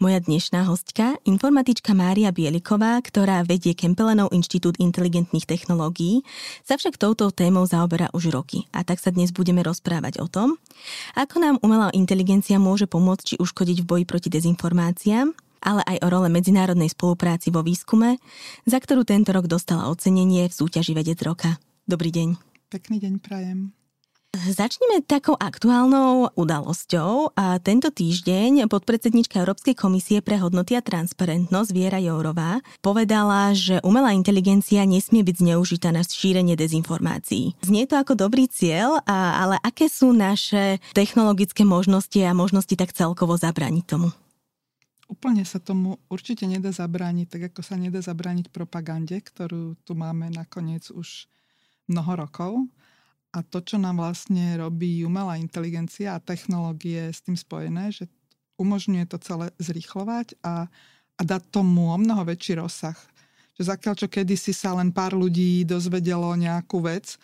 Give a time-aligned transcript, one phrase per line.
[0.00, 6.24] Moja dnešná hostka, informatička Mária Bieliková, ktorá vedie Kempelenov Inštitút inteligentných technológií,
[6.64, 8.64] sa však touto témou zaoberá už roky.
[8.72, 10.56] A tak sa dnes budeme rozprávať o tom,
[11.12, 16.08] ako nám umelá inteligencia môže pomôcť či uškodiť v boji proti dezinformáciám, ale aj o
[16.08, 18.16] role medzinárodnej spolupráci vo výskume,
[18.64, 21.60] za ktorú tento rok dostala ocenenie v súťaži Vedec roka.
[21.84, 22.40] Dobrý deň.
[22.72, 23.76] Pekný deň prajem.
[24.30, 27.34] Začneme takou aktuálnou udalosťou.
[27.34, 34.14] A tento týždeň podpredsednička Európskej komisie pre hodnoty a transparentnosť Viera Jourová povedala, že umelá
[34.14, 37.58] inteligencia nesmie byť zneužitá na šírenie dezinformácií.
[37.58, 42.94] Znie to ako dobrý cieľ, a, ale aké sú naše technologické možnosti a možnosti tak
[42.94, 44.14] celkovo zabrániť tomu?
[45.10, 50.30] Úplne sa tomu určite nedá zabrániť, tak ako sa nedá zabrániť propagande, ktorú tu máme
[50.30, 51.26] nakoniec už
[51.90, 52.70] mnoho rokov.
[53.30, 58.10] A to, čo nám vlastne robí umelá inteligencia a technológie s tým spojené, že
[58.58, 60.66] umožňuje to celé zrýchlovať a,
[61.16, 62.98] a dať tomu o mnoho väčší rozsah.
[63.54, 67.16] Že zakiaľ, čo kedysi sa len pár ľudí dozvedelo nejakú vec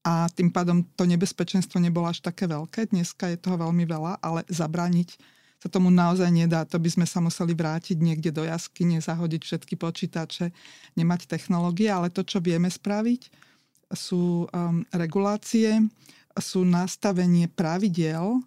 [0.00, 4.48] a tým pádom to nebezpečenstvo nebolo až také veľké, dneska je toho veľmi veľa, ale
[4.48, 5.20] zabrániť
[5.60, 6.64] sa tomu naozaj nedá.
[6.64, 10.56] To by sme sa museli vrátiť niekde do jaskyne, zahodiť všetky počítače,
[10.96, 13.49] nemať technológie, ale to, čo vieme spraviť,
[13.90, 15.82] sú um, regulácie,
[16.38, 18.38] sú nastavenie pravidiel,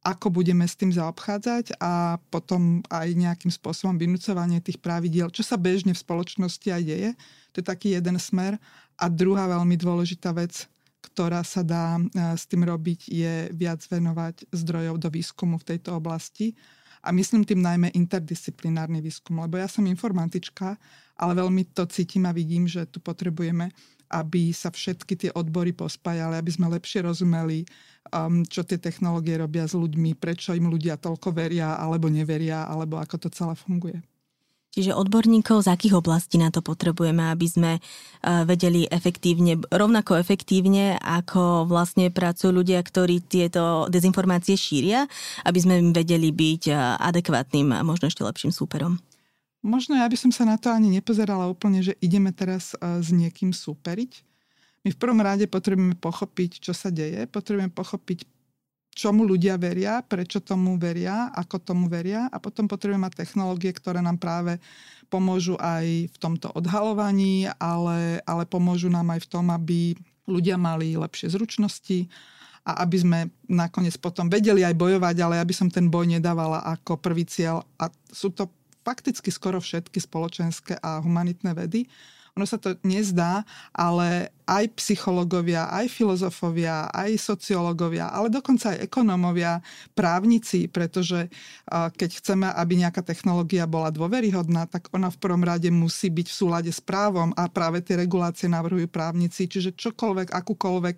[0.00, 5.60] ako budeme s tým zaobchádzať a potom aj nejakým spôsobom vynúcovanie tých pravidiel, čo sa
[5.60, 7.10] bežne v spoločnosti aj deje.
[7.52, 8.56] To je taký jeden smer.
[8.96, 10.68] A druhá veľmi dôležitá vec,
[11.04, 15.96] ktorá sa dá uh, s tým robiť, je viac venovať zdrojov do výskumu v tejto
[15.96, 16.56] oblasti.
[17.00, 20.76] A myslím tým najmä interdisciplinárny výskum, lebo ja som informatička,
[21.16, 23.72] ale veľmi to cítim a vidím, že tu potrebujeme
[24.10, 27.62] aby sa všetky tie odbory pospájali, aby sme lepšie rozumeli,
[28.10, 32.98] um, čo tie technológie robia s ľuďmi, prečo im ľudia toľko veria alebo neveria, alebo
[32.98, 34.02] ako to celé funguje.
[34.70, 40.94] Čiže odborníkov z akých oblastí na to potrebujeme, aby sme uh, vedeli efektívne, rovnako efektívne,
[41.02, 45.10] ako vlastne pracujú ľudia, ktorí tieto dezinformácie šíria,
[45.42, 49.02] aby sme im vedeli byť uh, adekvátnym a možno ešte lepším súperom.
[49.60, 53.12] Možno ja by som sa na to ani nepozerala úplne, že ideme teraz e, s
[53.12, 54.24] niekým súperiť.
[54.80, 58.24] My v prvom rade potrebujeme pochopiť, čo sa deje, potrebujeme pochopiť,
[58.96, 64.00] čomu ľudia veria, prečo tomu veria, ako tomu veria a potom potrebujeme mať technológie, ktoré
[64.00, 64.58] nám práve
[65.12, 69.94] pomôžu aj v tomto odhalovaní, ale, ale pomôžu nám aj v tom, aby
[70.24, 72.06] ľudia mali lepšie zručnosti
[72.64, 73.18] a aby sme
[73.48, 77.64] nakoniec potom vedeli aj bojovať, ale aby som ten boj nedávala ako prvý cieľ.
[77.80, 78.52] A sú to
[78.86, 81.84] fakticky skoro všetky spoločenské a humanitné vedy.
[82.38, 83.42] Ono sa to nezdá,
[83.74, 89.58] ale aj psychológovia, aj filozofovia, aj sociológovia, ale dokonca aj ekonómovia,
[89.98, 91.26] právnici, pretože
[91.66, 96.38] keď chceme, aby nejaká technológia bola dôveryhodná, tak ona v prvom rade musí byť v
[96.38, 99.50] súlade s právom a práve tie regulácie navrhujú právnici.
[99.50, 100.96] Čiže čokoľvek, akúkoľvek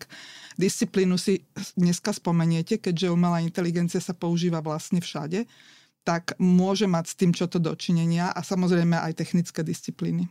[0.61, 1.41] disciplínu si
[1.81, 5.49] dneska spomeniete, keďže umelá inteligencia sa používa vlastne všade,
[6.03, 10.27] tak môže mať s tým čo to dočinenia a samozrejme aj technické disciplíny.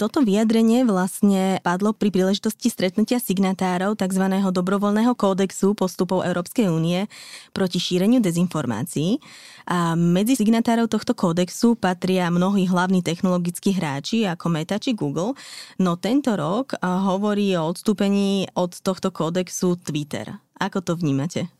[0.00, 4.32] Toto vyjadrenie vlastne padlo pri príležitosti stretnutia signatárov tzv.
[4.48, 7.04] dobrovoľného kódexu postupov Európskej únie
[7.52, 9.20] proti šíreniu dezinformácií.
[9.68, 15.36] A medzi signatárov tohto kódexu patria mnohí hlavní technologickí hráči ako Meta či Google,
[15.76, 20.32] no tento rok hovorí o odstúpení od tohto kódexu Twitter.
[20.56, 21.52] Ako to vnímate?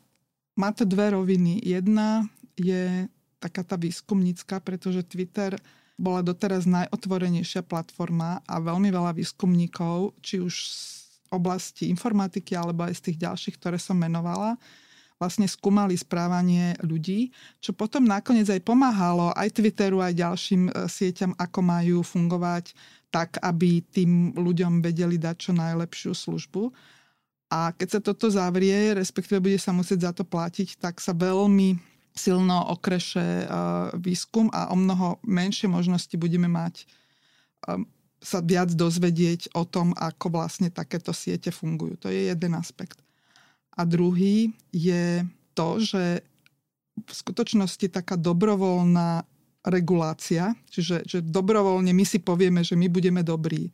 [0.57, 1.61] Má to dve roviny.
[1.61, 2.25] Jedna
[2.57, 3.05] je
[3.41, 5.57] taká tá výskumnícka, pretože Twitter
[5.97, 10.77] bola doteraz najotvorenejšia platforma a veľmi veľa výskumníkov, či už z
[11.33, 14.57] oblasti informatiky alebo aj z tých ďalších, ktoré som menovala,
[15.21, 17.29] vlastne skúmali správanie ľudí,
[17.61, 22.73] čo potom nakoniec aj pomáhalo aj Twitteru, aj ďalším e, sieťam, ako majú fungovať
[23.13, 26.73] tak, aby tým ľuďom vedeli dať čo najlepšiu službu.
[27.53, 31.90] A keď sa toto zavrie, respektíve bude sa musieť za to platiť, tak sa veľmi
[32.11, 33.47] silno okreše
[33.97, 36.85] výskum a o mnoho menšie možnosti budeme mať
[38.21, 41.97] sa viac dozvedieť o tom, ako vlastne takéto siete fungujú.
[42.05, 43.01] To je jeden aspekt.
[43.73, 45.25] A druhý je
[45.57, 46.21] to, že
[47.01, 49.25] v skutočnosti taká dobrovoľná
[49.61, 53.69] regulácia, čiže že dobrovoľne my si povieme, že my budeme dobrí,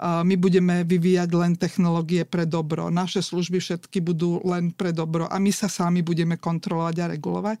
[0.00, 5.36] my budeme vyvíjať len technológie pre dobro, naše služby všetky budú len pre dobro a
[5.40, 7.56] my sa sami budeme kontrolovať a regulovať,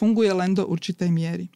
[0.00, 1.52] funguje len do určitej miery.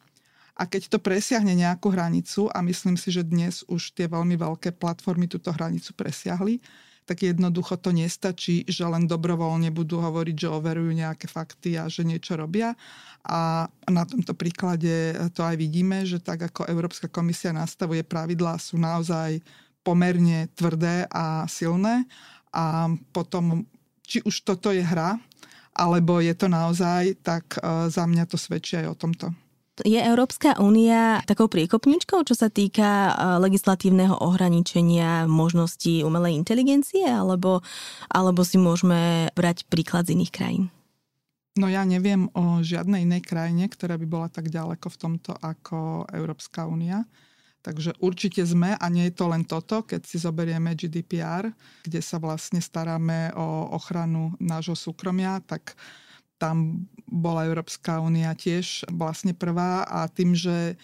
[0.55, 4.77] A keď to presiahne nejakú hranicu, a myslím si, že dnes už tie veľmi veľké
[4.77, 6.61] platformy túto hranicu presiahli,
[7.05, 12.01] tak jednoducho to nestačí, že len dobrovoľne budú hovoriť, že overujú nejaké fakty a že
[12.01, 12.73] niečo robia.
[13.25, 18.81] A na tomto príklade to aj vidíme, že tak ako Európska komisia nastavuje pravidlá, sú
[18.81, 19.41] naozaj
[19.85, 22.09] pomerne tvrdé a silné.
[22.49, 23.69] A potom,
[24.01, 25.21] či už toto je hra,
[25.75, 29.27] alebo je to naozaj, tak e, za mňa to svedčí aj o tomto.
[29.83, 33.11] Je Európska únia takou priekopničkou, čo sa týka e,
[33.43, 37.59] legislatívneho ohraničenia možností umelej inteligencie, alebo,
[38.07, 40.65] alebo si môžeme brať príklad z iných krajín?
[41.59, 46.07] No ja neviem o žiadnej inej krajine, ktorá by bola tak ďaleko v tomto ako
[46.11, 47.03] Európska únia.
[47.65, 51.49] Takže určite sme, a nie je to len toto, keď si zoberieme GDPR,
[51.81, 55.73] kde sa vlastne staráme o ochranu nášho súkromia, tak
[56.45, 60.77] tam bola Európska únia tiež vlastne prvá a tým, že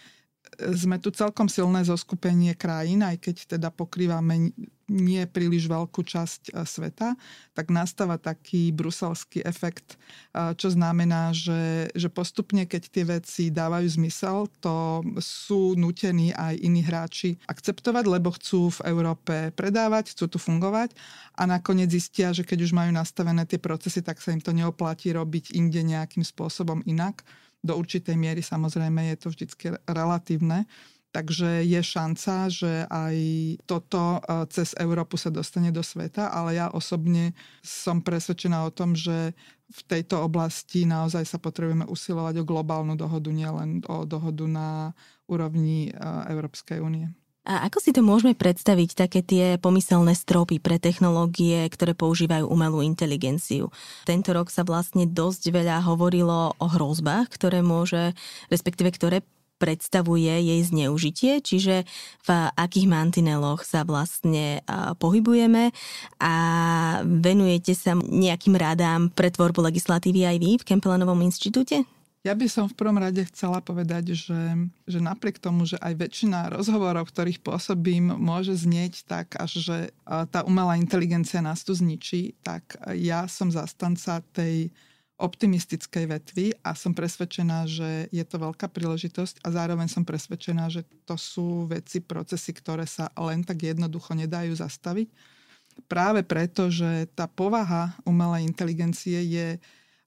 [0.75, 4.53] sme tu celkom silné zoskupenie krajín, aj keď teda pokrývame
[4.91, 7.15] nie príliš veľkú časť e, sveta,
[7.55, 13.87] tak nastáva taký bruselský efekt, e, čo znamená, že, že postupne, keď tie veci dávajú
[13.87, 20.37] zmysel, to sú nutení aj iní hráči akceptovať, lebo chcú v Európe predávať, chcú tu
[20.37, 20.91] fungovať
[21.39, 25.15] a nakoniec zistia, že keď už majú nastavené tie procesy, tak sa im to neoplatí
[25.15, 27.23] robiť inde nejakým spôsobom inak
[27.61, 29.45] do určitej miery samozrejme je to vždy
[29.85, 30.65] relatívne.
[31.11, 33.15] Takže je šanca, že aj
[33.67, 38.95] toto e, cez Európu sa dostane do sveta, ale ja osobne som presvedčená o tom,
[38.95, 39.35] že
[39.67, 44.95] v tejto oblasti naozaj sa potrebujeme usilovať o globálnu dohodu, nielen o dohodu na
[45.27, 45.99] úrovni e,
[46.31, 47.11] Európskej únie.
[47.41, 52.85] A ako si to môžeme predstaviť, také tie pomyselné stropy pre technológie, ktoré používajú umelú
[52.85, 53.73] inteligenciu?
[54.05, 58.13] Tento rok sa vlastne dosť veľa hovorilo o hrozbách, ktoré môže,
[58.53, 59.25] respektíve ktoré
[59.57, 61.85] predstavuje jej zneužitie, čiže
[62.25, 64.65] v akých mantineloch sa vlastne
[64.97, 65.69] pohybujeme
[66.17, 66.35] a
[67.05, 71.85] venujete sa nejakým radám pre tvorbu legislatívy aj vy v Kempelenovom inštitúte?
[72.21, 76.53] Ja by som v prvom rade chcela povedať, že, že napriek tomu, že aj väčšina
[76.53, 82.77] rozhovorov, ktorých pôsobím, môže znieť tak, až že tá umelá inteligencia nás tu zničí, tak
[82.93, 84.69] ja som zastanca tej
[85.17, 90.85] optimistickej vetvy a som presvedčená, že je to veľká príležitosť a zároveň som presvedčená, že
[91.09, 95.09] to sú veci, procesy, ktoré sa len tak jednoducho nedajú zastaviť.
[95.89, 99.47] Práve preto, že tá povaha umelej inteligencie je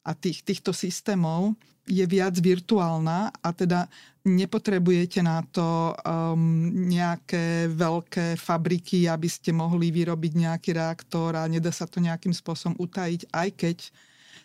[0.05, 3.87] a tých, týchto systémov je viac virtuálna a teda
[4.25, 11.69] nepotrebujete na to um, nejaké veľké fabriky, aby ste mohli vyrobiť nejaký reaktor a nedá
[11.69, 13.77] sa to nejakým spôsobom utajiť, aj keď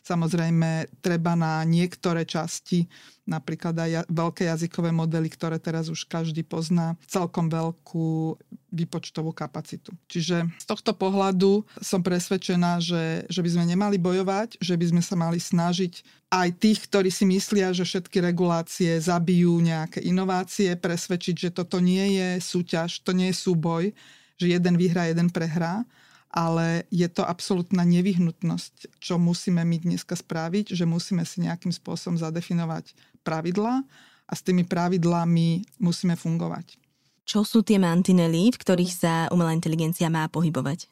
[0.10, 2.90] samozrejme treba na niektoré časti
[3.30, 8.34] napríklad aj veľké jazykové modely, ktoré teraz už každý pozná, celkom veľkú
[8.74, 9.94] výpočtovú kapacitu.
[10.10, 15.02] Čiže z tohto pohľadu som presvedčená, že, že by sme nemali bojovať, že by sme
[15.06, 21.36] sa mali snažiť aj tých, ktorí si myslia, že všetky regulácie zabijú nejaké inovácie, presvedčiť,
[21.38, 23.94] že toto nie je súťaž, to nie je súboj,
[24.42, 25.86] že jeden vyhrá, jeden prehrá,
[26.30, 32.22] ale je to absolútna nevyhnutnosť, čo musíme my dneska spraviť, že musíme si nejakým spôsobom
[32.22, 32.94] zadefinovať
[33.26, 33.82] pravidlá
[34.30, 36.78] a s tými pravidlami musíme fungovať.
[37.26, 40.90] Čo sú tie mantinely, v ktorých sa umelá inteligencia má pohybovať?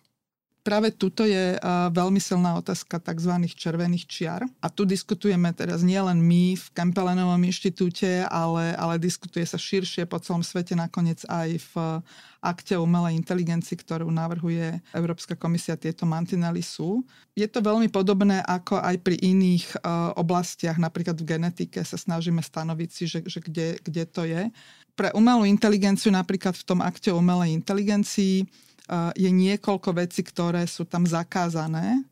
[0.67, 1.55] Práve tuto je
[1.95, 3.31] veľmi silná otázka tzv.
[3.55, 4.43] červených čiar.
[4.59, 10.19] A tu diskutujeme teraz nielen my v Kempelenovom inštitúte, ale, ale diskutuje sa širšie po
[10.19, 12.03] celom svete, nakoniec aj v
[12.43, 16.99] akte umelej inteligencii, ktorú navrhuje Európska komisia, tieto mantinely sú.
[17.31, 19.87] Je to veľmi podobné ako aj pri iných
[20.19, 24.51] oblastiach, napríklad v genetike sa snažíme stanoviť si, že, že kde, kde to je.
[24.99, 28.66] Pre umelú inteligenciu napríklad v tom akte umelej inteligencii
[29.15, 32.07] je niekoľko vecí, ktoré sú tam zakázané.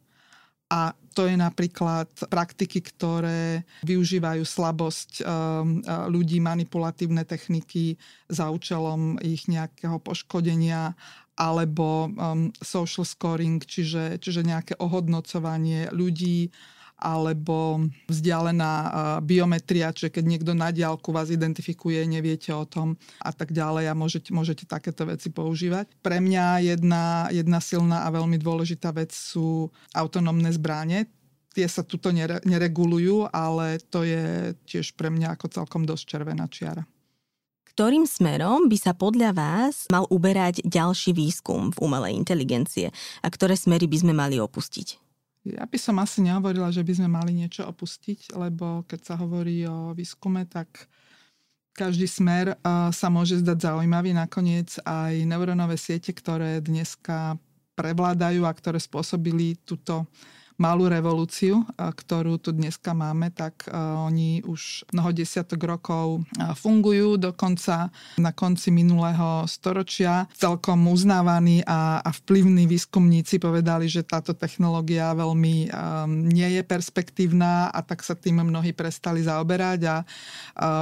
[0.68, 7.96] A to je napríklad praktiky, ktoré využívajú slabosť um, uh, ľudí, manipulatívne techniky
[8.28, 10.92] za účelom ich nejakého poškodenia
[11.40, 16.52] alebo um, social scoring, čiže, čiže nejaké ohodnocovanie ľudí
[16.96, 18.72] alebo vzdialená
[19.20, 23.94] biometria, čiže keď niekto na diálku vás identifikuje, neviete o tom a tak ďalej a
[23.94, 25.92] môžete, môžete takéto veci používať.
[26.00, 31.12] Pre mňa jedna, jedna silná a veľmi dôležitá vec sú autonómne zbranie.
[31.52, 36.48] Tie sa tuto nere, neregulujú, ale to je tiež pre mňa ako celkom dosť červená
[36.52, 36.84] čiara.
[37.76, 42.88] Ktorým smerom by sa podľa vás mal uberať ďalší výskum v umelej inteligencie
[43.20, 45.05] a ktoré smery by sme mali opustiť?
[45.46, 49.62] Ja by som asi nehovorila, že by sme mali niečo opustiť, lebo keď sa hovorí
[49.70, 50.90] o výskume, tak
[51.78, 52.58] každý smer
[52.90, 54.18] sa môže zdať zaujímavý.
[54.18, 57.38] Nakoniec aj neurónové siete, ktoré dneska
[57.78, 60.10] prevládajú a ktoré spôsobili túto
[60.56, 66.24] malú revolúciu, ktorú tu dneska máme, tak oni už mnoho desiatok rokov
[66.56, 75.12] fungujú, dokonca na konci minulého storočia celkom uznávaní a, vplyvní výskumníci povedali, že táto technológia
[75.12, 75.68] veľmi
[76.08, 79.96] nie je perspektívna a tak sa tým mnohí prestali zaoberať a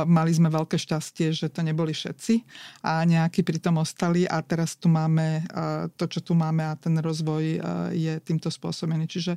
[0.06, 2.46] mali sme veľké šťastie, že to neboli všetci
[2.86, 5.42] a nejakí pritom ostali a teraz tu máme
[5.98, 7.44] to, čo tu máme a ten rozvoj
[7.98, 9.10] je týmto spôsobený.
[9.10, 9.34] Čiže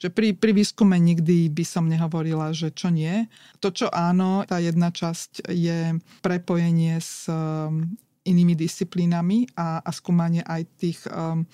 [0.00, 3.28] že pri, pri výskume nikdy by som nehovorila, že čo nie.
[3.60, 7.84] To, čo áno, tá jedna časť je prepojenie s um,
[8.24, 11.44] inými disciplínami a, a skúmanie aj tých um,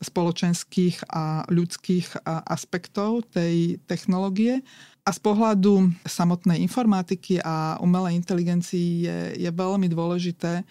[0.00, 4.62] spoločenských a ľudských a aspektov tej technológie.
[5.02, 10.62] A z pohľadu samotnej informatiky a umelej inteligencii je, je veľmi dôležité,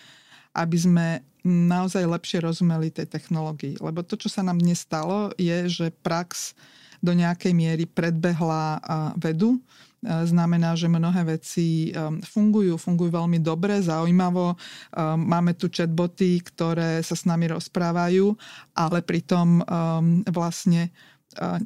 [0.55, 1.07] aby sme
[1.43, 3.79] naozaj lepšie rozumeli tej technológii.
[3.83, 6.55] Lebo to, čo sa nám dnes stalo, je, že prax
[6.99, 8.79] do nejakej miery predbehla
[9.17, 9.59] vedu.
[9.99, 14.55] Znamená, že mnohé veci um, fungujú, fungujú veľmi dobre, zaujímavo.
[14.55, 18.31] Um, máme tu chatboty, ktoré sa s nami rozprávajú,
[18.79, 20.87] ale pritom um, vlastne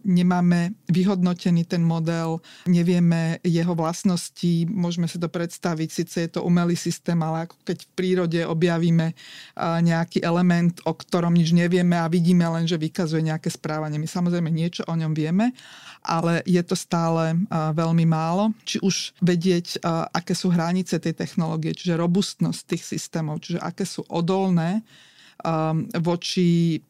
[0.04, 6.76] nemáme vyhodnotený ten model, nevieme jeho vlastnosti, môžeme si to predstaviť, síce je to umelý
[6.76, 9.16] systém, ale ako keď v prírode objavíme
[9.60, 13.96] nejaký element, o ktorom nič nevieme a vidíme len, že vykazuje nejaké správanie.
[13.96, 15.56] My samozrejme niečo o ňom vieme,
[16.04, 18.52] ale je to stále veľmi málo.
[18.68, 19.80] Či už vedieť,
[20.12, 24.84] aké sú hranice tej technológie, čiže robustnosť tých systémov, čiže aké sú odolné
[25.98, 26.84] voči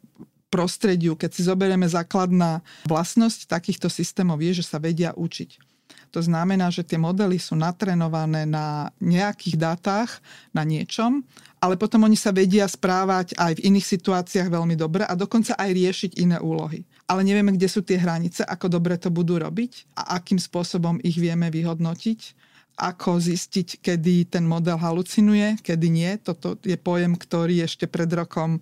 [0.54, 5.74] prostrediu, keď si zoberieme základná vlastnosť takýchto systémov, je, že sa vedia učiť.
[6.14, 10.22] To znamená, že tie modely sú natrenované na nejakých dátach,
[10.54, 11.26] na niečom,
[11.58, 15.74] ale potom oni sa vedia správať aj v iných situáciách veľmi dobre a dokonca aj
[15.74, 16.86] riešiť iné úlohy.
[17.10, 21.18] Ale nevieme, kde sú tie hranice, ako dobre to budú robiť a akým spôsobom ich
[21.18, 26.10] vieme vyhodnotiť ako zistiť, kedy ten model halucinuje, kedy nie.
[26.18, 28.58] Toto je pojem, ktorý ešte pred rokom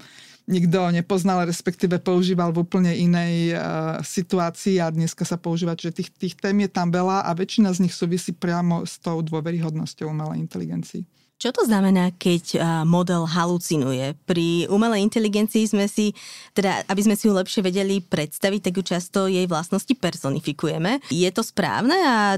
[0.51, 6.11] nikto nepoznal, respektíve používal v úplne inej uh, situácii a dneska sa používa, že tých,
[6.11, 10.43] tých tém je tam veľa a väčšina z nich súvisí priamo s tou dôveryhodnosťou umelej
[10.43, 11.07] inteligencii.
[11.41, 14.13] Čo to znamená, keď model halucinuje?
[14.29, 16.13] Pri umelej inteligencii sme si,
[16.53, 21.01] teda aby sme si ju lepšie vedeli predstaviť, tak ju často jej vlastnosti personifikujeme.
[21.09, 22.37] Je to správne a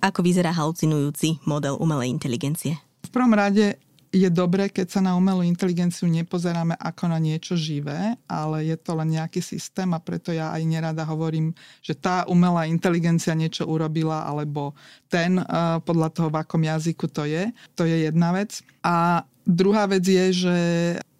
[0.00, 2.80] ako vyzerá halucinujúci model umelej inteligencie?
[3.04, 3.76] V prvom rade
[4.08, 8.96] je dobré, keď sa na umelú inteligenciu nepozeráme ako na niečo živé, ale je to
[8.96, 11.52] len nejaký systém a preto ja aj nerada hovorím,
[11.84, 14.72] že tá umelá inteligencia niečo urobila, alebo
[15.12, 15.44] ten, eh,
[15.84, 17.52] podľa toho, v akom jazyku to je.
[17.76, 18.64] To je jedna vec.
[18.80, 20.56] A druhá vec je, že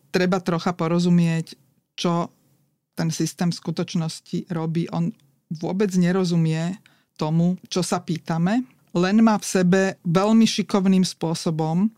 [0.09, 1.57] treba trocha porozumieť,
[1.92, 2.33] čo
[2.97, 4.88] ten systém v skutočnosti robí.
[4.90, 5.12] On
[5.52, 6.80] vôbec nerozumie
[7.21, 8.64] tomu, čo sa pýtame,
[8.97, 11.92] len má v sebe veľmi šikovným spôsobom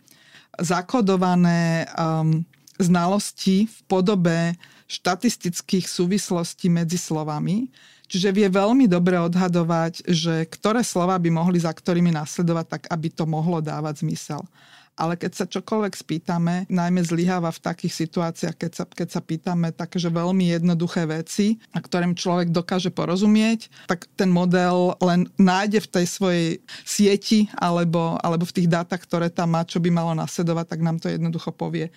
[0.58, 2.42] zakodované um,
[2.80, 4.38] znalosti v podobe
[4.90, 7.70] štatistických súvislostí medzi slovami.
[8.10, 13.06] Čiže vie veľmi dobre odhadovať, že ktoré slova by mohli za ktorými nasledovať, tak aby
[13.14, 14.42] to mohlo dávať zmysel
[14.98, 19.72] ale keď sa čokoľvek spýtame, najmä zlyháva v takých situáciách, keď sa, keď sa pýtame
[19.72, 25.90] takže veľmi jednoduché veci, a ktorým človek dokáže porozumieť, tak ten model len nájde v
[26.00, 26.48] tej svojej
[26.84, 31.00] sieti alebo, alebo v tých dátach, ktoré tam má, čo by malo nasledovať, tak nám
[31.00, 31.88] to jednoducho povie.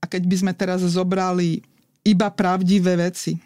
[0.00, 1.64] A keď by sme teraz zobrali
[2.04, 3.40] iba pravdivé veci,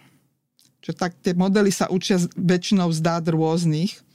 [0.82, 4.07] čo tak tie modely sa učia väčšinou z dát rôznych,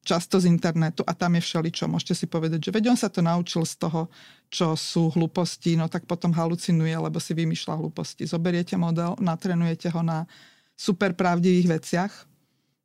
[0.00, 1.84] často z internetu a tam je všeličo.
[1.84, 4.08] Môžete si povedať, že veď on sa to naučil z toho,
[4.48, 8.24] čo sú hlúposti, no tak potom halucinuje, lebo si vymýšľa hlúposti.
[8.24, 10.24] Zoberiete model, natrenujete ho na
[10.74, 12.12] super pravdivých veciach,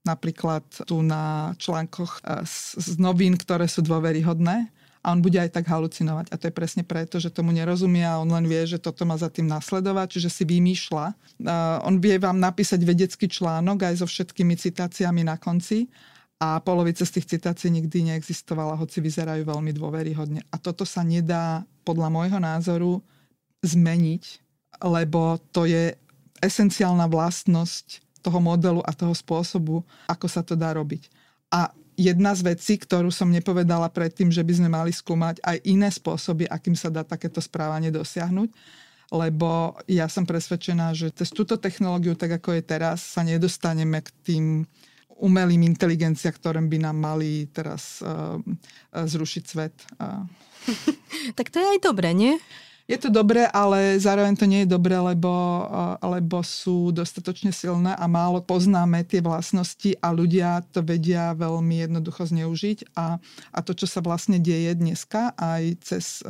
[0.03, 4.69] napríklad tu na článkoch e, z, z novín, ktoré sú dôveryhodné
[5.01, 6.29] a on bude aj tak halucinovať.
[6.29, 9.15] A to je presne preto, že tomu nerozumie a on len vie, že toto má
[9.15, 11.05] za tým nasledovať, čiže si vymýšľa.
[11.45, 15.85] Uh, on vie vám napísať vedecký článok aj so všetkými citáciami na konci
[16.45, 20.45] a polovica z tých citácií nikdy neexistovala, hoci vyzerajú veľmi dôveryhodne.
[20.53, 23.01] A toto sa nedá podľa môjho názoru
[23.65, 24.23] zmeniť,
[24.85, 25.97] lebo to je
[26.45, 31.09] esenciálna vlastnosť toho modelu a toho spôsobu, ako sa to dá robiť.
[31.49, 35.89] A jedna z vecí, ktorú som nepovedala predtým, že by sme mali skúmať aj iné
[35.89, 38.49] spôsoby, akým sa dá takéto správanie dosiahnuť
[39.13, 44.09] lebo ja som presvedčená, že cez túto technológiu, tak ako je teraz, sa nedostaneme k
[44.25, 44.45] tým
[45.19, 48.39] umelým inteligencia, ktoré by nám mali teraz uh,
[48.91, 49.75] zrušiť svet.
[49.95, 50.27] Uh.
[51.37, 52.35] tak to je aj dobre, nie?
[52.85, 55.33] Je to dobré, ale zároveň to nie je dobré, lebo,
[56.05, 62.29] lebo sú dostatočne silné a málo poznáme tie vlastnosti a ľudia to vedia veľmi jednoducho
[62.29, 62.93] zneužiť.
[62.93, 63.17] A,
[63.49, 66.21] a to, čo sa vlastne deje dneska, aj cez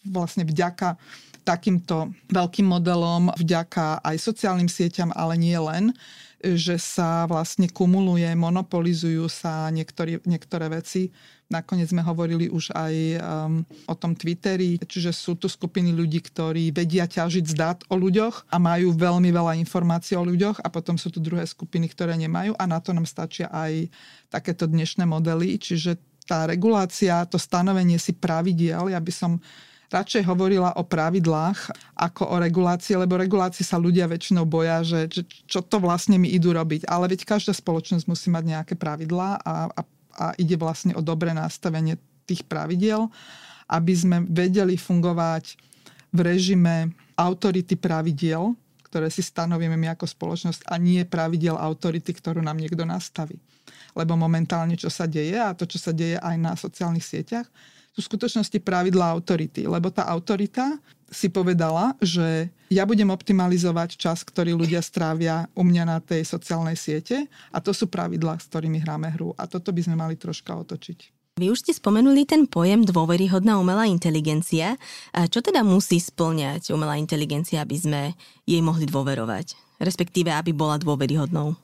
[0.00, 0.96] vlastne vďaka
[1.44, 5.92] takýmto veľkým modelom, vďaka aj sociálnym sieťam, ale nie len,
[6.40, 11.12] že sa vlastne kumuluje, monopolizujú sa niektoré, niektoré veci.
[11.50, 16.70] Nakoniec sme hovorili už aj um, o tom Twitteri, čiže sú tu skupiny ľudí, ktorí
[16.70, 20.94] vedia ťažiť z dát o ľuďoch a majú veľmi veľa informácií o ľuďoch a potom
[20.94, 23.90] sú tu druhé skupiny, ktoré nemajú a na to nám stačia aj
[24.30, 25.58] takéto dnešné modely.
[25.58, 29.42] Čiže tá regulácia, to stanovenie si pravidiel, ja som
[29.90, 35.22] radšej hovorila o pravidlách ako o regulácii, lebo regulácii sa ľudia väčšinou boja, že, že
[35.50, 36.86] čo to vlastne mi idú robiť.
[36.86, 39.80] Ale veď každá spoločnosť musí mať nejaké pravidlá a, a,
[40.16, 43.10] a ide vlastne o dobré nastavenie tých pravidiel,
[43.66, 45.58] aby sme vedeli fungovať
[46.14, 48.54] v režime autority pravidiel,
[48.90, 53.38] ktoré si stanovíme my ako spoločnosť a nie pravidel autority, ktorú nám niekto nastaví.
[53.94, 57.46] Lebo momentálne, čo sa deje a to, čo sa deje aj na sociálnych sieťach,
[57.94, 60.78] sú v skutočnosti pravidlá autority, lebo tá autorita
[61.10, 66.78] si povedala, že ja budem optimalizovať čas, ktorý ľudia strávia u mňa na tej sociálnej
[66.78, 70.54] siete a to sú pravidlá, s ktorými hráme hru a toto by sme mali troška
[70.54, 71.20] otočiť.
[71.40, 74.76] Vy už ste spomenuli ten pojem dôveryhodná umelá inteligencia.
[75.16, 78.02] A čo teda musí splňať umelá inteligencia, aby sme
[78.44, 79.56] jej mohli dôverovať?
[79.80, 81.56] Respektíve, aby bola dôveryhodnou?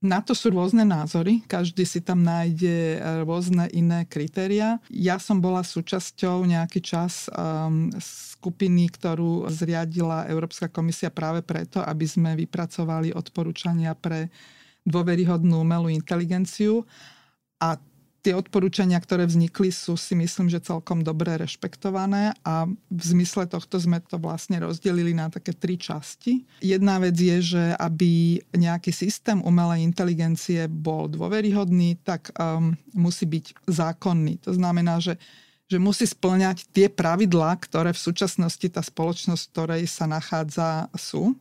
[0.00, 4.80] Na to sú rôzne názory, každý si tam nájde eh, rôzne iné kritéria.
[4.88, 12.08] Ja som bola súčasťou nejaký čas um, skupiny, ktorú zriadila Európska komisia práve preto, aby
[12.08, 14.32] sme vypracovali odporúčania pre
[14.88, 16.88] dôveryhodnú umelú inteligenciu.
[17.60, 17.76] A
[18.20, 23.80] tie odporúčania, ktoré vznikli, sú si myslím, že celkom dobre rešpektované a v zmysle tohto
[23.80, 26.44] sme to vlastne rozdelili na také tri časti.
[26.60, 33.66] Jedna vec je, že aby nejaký systém umelej inteligencie bol dôveryhodný, tak um, musí byť
[33.66, 34.44] zákonný.
[34.44, 35.16] To znamená, že
[35.70, 41.38] že musí splňať tie pravidlá, ktoré v súčasnosti tá spoločnosť, v ktorej sa nachádza, sú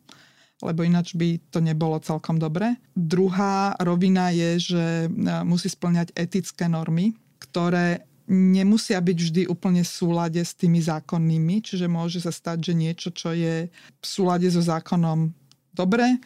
[0.59, 2.75] lebo ináč by to nebolo celkom dobre.
[2.95, 5.07] Druhá rovina je, že e,
[5.47, 11.89] musí splňať etické normy, ktoré nemusia byť vždy úplne v súlade s tými zákonnými, čiže
[11.89, 15.33] môže sa stať, že niečo, čo je v súlade so zákonom
[15.73, 16.19] dobre,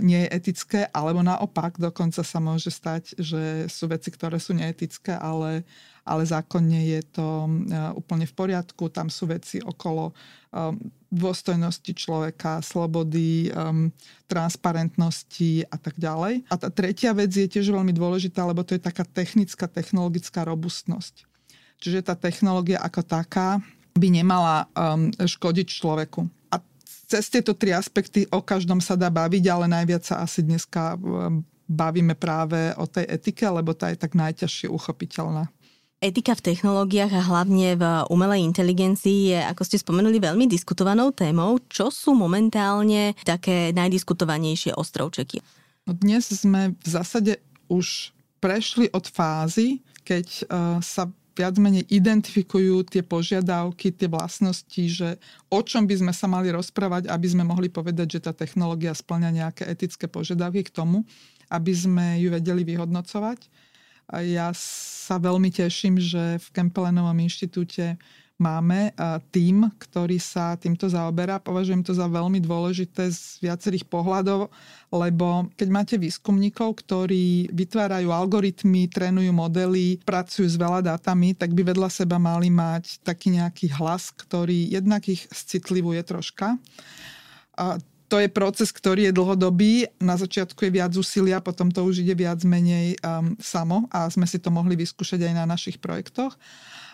[0.00, 5.14] nie je etické, alebo naopak dokonca sa môže stať, že sú veci, ktoré sú neetické,
[5.14, 5.68] ale
[6.06, 7.50] ale zákonne je to
[7.98, 8.86] úplne v poriadku.
[8.88, 10.14] Tam sú veci okolo
[11.10, 13.50] dôstojnosti človeka, slobody,
[14.30, 16.46] transparentnosti a tak ďalej.
[16.46, 21.26] A tá tretia vec je tiež veľmi dôležitá, lebo to je taká technická, technologická robustnosť.
[21.82, 23.60] Čiže tá technológia ako taká
[23.98, 24.70] by nemala
[25.20, 26.24] škodiť človeku.
[26.54, 26.62] A
[27.10, 30.96] cez tieto tri aspekty o každom sa dá baviť, ale najviac sa asi dneska
[31.66, 35.50] bavíme práve o tej etike, lebo tá je tak najťažšie uchopiteľná.
[36.06, 41.58] Etika v technológiách a hlavne v umelej inteligencii je, ako ste spomenuli, veľmi diskutovanou témou.
[41.66, 45.42] Čo sú momentálne také najdiskutovanejšie ostrovčeky?
[45.82, 52.86] No dnes sme v zásade už prešli od fázy, keď uh, sa viac menej identifikujú
[52.86, 55.18] tie požiadavky, tie vlastnosti, že
[55.50, 59.30] o čom by sme sa mali rozprávať, aby sme mohli povedať, že tá technológia splňa
[59.34, 61.02] nejaké etické požiadavky k tomu,
[61.50, 63.65] aby sme ju vedeli vyhodnocovať.
[64.06, 67.98] Ja sa veľmi teším, že v Kempelenovom inštitúte
[68.36, 68.92] máme
[69.32, 71.40] tým, ktorý sa týmto zaoberá.
[71.40, 74.52] Považujem to za veľmi dôležité z viacerých pohľadov,
[74.92, 81.64] lebo keď máte výskumníkov, ktorí vytvárajú algoritmy, trénujú modely, pracujú s veľa dátami, tak by
[81.64, 86.60] vedľa seba mali mať taký nejaký hlas, ktorý jednak ich citlivuje troška.
[87.56, 89.90] A to je proces, ktorý je dlhodobý.
[89.98, 94.26] Na začiatku je viac úsilia, potom to už ide viac menej um, samo a sme
[94.30, 96.38] si to mohli vyskúšať aj na našich projektoch.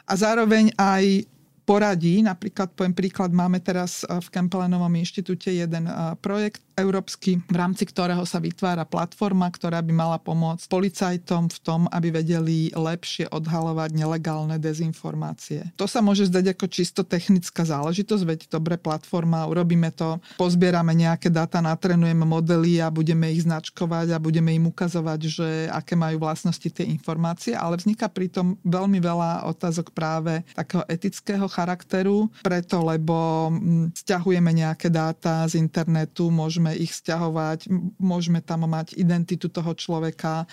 [0.08, 1.28] A zároveň aj
[1.62, 2.20] poradí.
[2.22, 5.86] Napríklad, poviem príklad, máme teraz v Kempelenovom inštitúte jeden
[6.18, 11.80] projekt európsky, v rámci ktorého sa vytvára platforma, ktorá by mala pomôcť policajtom v tom,
[11.92, 15.68] aby vedeli lepšie odhalovať nelegálne dezinformácie.
[15.76, 21.28] To sa môže zdať ako čisto technická záležitosť, veď dobre platforma, urobíme to, pozbierame nejaké
[21.28, 26.64] dáta, natrenujeme modely a budeme ich značkovať a budeme im ukazovať, že aké majú vlastnosti
[26.72, 33.92] tie informácie, ale vzniká pritom veľmi veľa otázok práve takého etického charakteru, preto lebo mm,
[33.92, 37.68] stiahujeme nejaké dáta z internetu, môžeme ich stiahovať,
[38.00, 40.48] môžeme tam mať identitu toho človeka,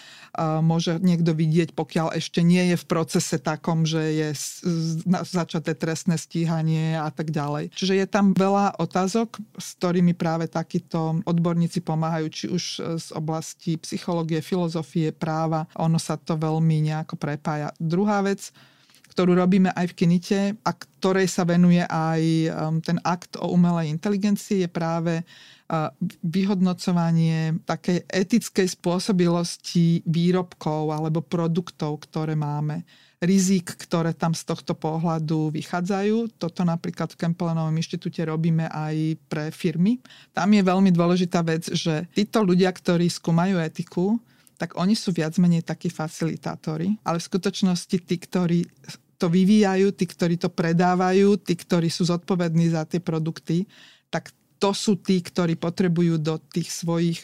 [0.60, 4.30] môže niekto vidieť, pokiaľ ešte nie je v procese takom, že je
[5.24, 7.72] začaté trestné stíhanie a tak ďalej.
[7.72, 12.64] Čiže je tam veľa otázok, s ktorými práve takíto odborníci pomáhajú, či už
[12.98, 15.70] z oblasti psychológie, filozofie, práva.
[15.78, 17.70] Ono sa to veľmi nejako prepája.
[17.78, 18.50] Druhá vec,
[19.19, 23.91] ktorú robíme aj v Kinite a ktorej sa venuje aj um, ten akt o umelej
[23.91, 25.27] inteligencii, je práve
[26.23, 32.88] vyhodnocovanie takej etickej spôsobilosti výrobkov alebo produktov, ktoré máme
[33.19, 36.39] rizik, ktoré tam z tohto pohľadu vychádzajú.
[36.39, 39.99] Toto napríklad v Kempelenovom inštitúte robíme aj pre firmy.
[40.32, 44.15] Tam je veľmi dôležitá vec, že títo ľudia, ktorí skúmajú etiku,
[44.58, 48.65] tak oni sú viac menej takí facilitátori, ale v skutočnosti tí, ktorí
[49.19, 53.67] to vyvíjajú, tí, ktorí to predávajú, tí, ktorí sú zodpovední za tie produkty,
[54.08, 57.19] tak to sú tí, ktorí potrebujú do tých svojich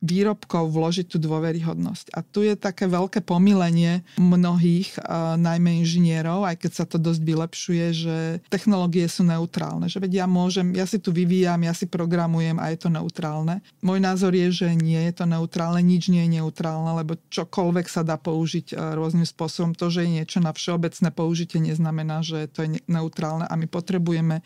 [0.00, 2.16] výrobkov vložiť tú dôveryhodnosť.
[2.16, 4.96] A tu je také veľké pomilenie mnohých,
[5.36, 8.16] najmä inžinierov, aj keď sa to dosť vylepšuje, že
[8.48, 9.92] technológie sú neutrálne.
[9.92, 13.60] Že veď ja môžem, ja si tu vyvíjam, ja si programujem a je to neutrálne.
[13.84, 18.00] Môj názor je, že nie je to neutrálne, nič nie je neutrálne, lebo čokoľvek sa
[18.00, 19.76] dá použiť rôznym spôsobom.
[19.76, 24.40] To, že je niečo na všeobecné použitie, neznamená, že to je neutrálne a my potrebujeme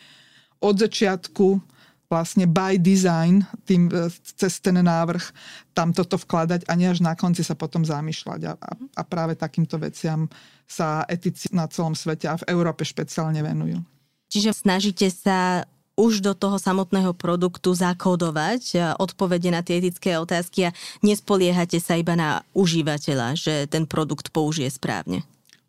[0.58, 1.60] od začiatku
[2.08, 5.24] vlastne by design tým, e, cez ten návrh
[5.72, 8.40] tam toto vkladať a nie až na konci sa potom zamýšľať.
[8.48, 8.52] A,
[8.94, 10.28] a práve takýmto veciam
[10.64, 13.82] sa etici na celom svete a v Európe špeciálne venujú.
[14.30, 20.70] Čiže snažíte sa už do toho samotného produktu zakódovať e, odpovede na tie etické otázky
[20.70, 20.74] a
[21.06, 25.22] nespoliehate sa iba na užívateľa, že ten produkt použije správne.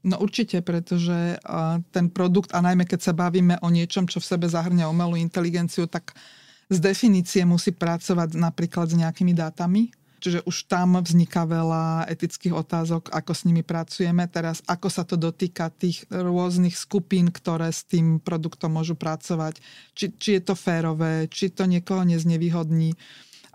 [0.06, 1.42] No určite, pretože
[1.90, 5.90] ten produkt, a najmä keď sa bavíme o niečom, čo v sebe zahrňa umelú inteligenciu,
[5.90, 6.14] tak
[6.70, 9.90] z definície musí pracovať napríklad s nejakými dátami,
[10.22, 14.26] čiže už tam vzniká veľa etických otázok, ako s nimi pracujeme.
[14.30, 19.58] Teraz, ako sa to dotýka tých rôznych skupín, ktoré s tým produktom môžu pracovať,
[19.98, 22.94] či, či je to férové, či to niekoho neznevýhodní.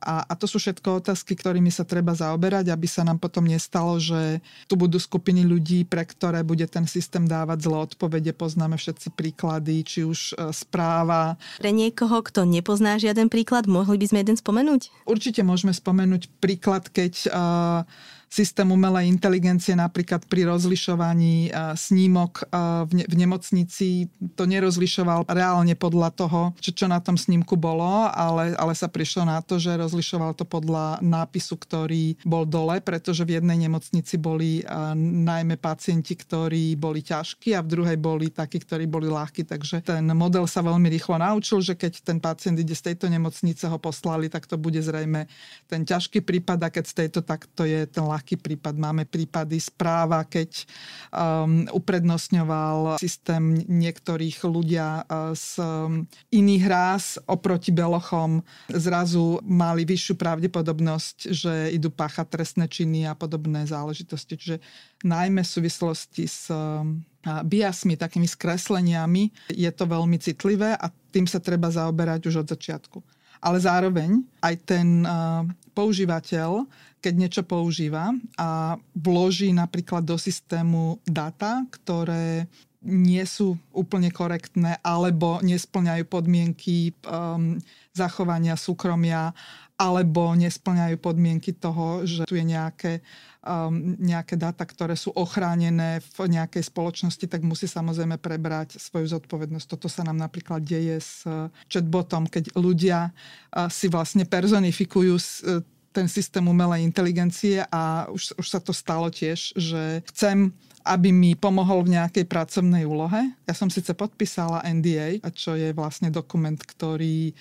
[0.01, 4.01] A, a to sú všetko otázky, ktorými sa treba zaoberať, aby sa nám potom nestalo,
[4.01, 8.33] že tu budú skupiny ľudí, pre ktoré bude ten systém dávať zlé odpovede.
[8.33, 11.37] Poznáme všetci príklady, či už e, správa.
[11.61, 15.05] Pre niekoho, kto nepozná žiaden príklad, mohli by sme jeden spomenúť?
[15.05, 17.85] Určite môžeme spomenúť príklad, keď uh,
[18.31, 22.47] systém umelej inteligencie napríklad pri rozlišovaní snímok
[22.87, 24.07] v, v nemocnici
[24.38, 29.43] to nerozlišoval reálne podľa toho, čo, na tom snímku bolo, ale, ale sa prišlo na
[29.43, 34.62] to, že rozlišoval to podľa nápisu, ktorý bol dole, pretože v jednej nemocnici boli
[34.97, 39.43] najmä pacienti, ktorí boli ťažkí a v druhej boli takí, ktorí boli ľahkí.
[39.43, 43.66] Takže ten model sa veľmi rýchlo naučil, že keď ten pacient ide z tejto nemocnice,
[43.66, 45.27] ho poslali, tak to bude zrejme
[45.66, 48.76] ten ťažký prípad a keď z tejto, tak to je ten ľahký ľahký prípad.
[48.76, 50.68] Máme prípady správa, keď
[51.09, 58.44] um, uprednostňoval systém niektorých ľudia uh, z um, iných rás oproti belochom.
[58.68, 64.37] Zrazu mali vyššiu pravdepodobnosť, že idú páchať trestné činy a podobné záležitosti.
[64.37, 64.56] Čiže
[65.00, 71.40] najmä v súvislosti s um, biasmi, takými skresleniami, je to veľmi citlivé a tým sa
[71.40, 73.00] treba zaoberať už od začiatku.
[73.40, 75.48] Ale zároveň aj ten uh,
[75.81, 76.69] používateľ
[77.01, 82.45] keď niečo používa a vloží napríklad do systému data, ktoré
[82.85, 87.61] nie sú úplne korektné alebo nesplňajú podmienky um,
[87.93, 89.37] zachovania súkromia
[89.81, 93.01] alebo nesplňajú podmienky toho, že tu je nejaké,
[93.40, 99.64] um, nejaké dáta, ktoré sú ochránené v nejakej spoločnosti, tak musí samozrejme prebrať svoju zodpovednosť.
[99.64, 101.25] Toto sa nám napríklad deje s
[101.73, 108.47] chatbotom, keď ľudia uh, si vlastne personifikujú uh, ten systém umelej inteligencie a už, už
[108.47, 113.37] sa to stalo tiež, že chcem aby mi pomohol v nejakej pracovnej úlohe.
[113.45, 117.37] Ja som síce podpísala NDA, čo je vlastne dokument, ktorý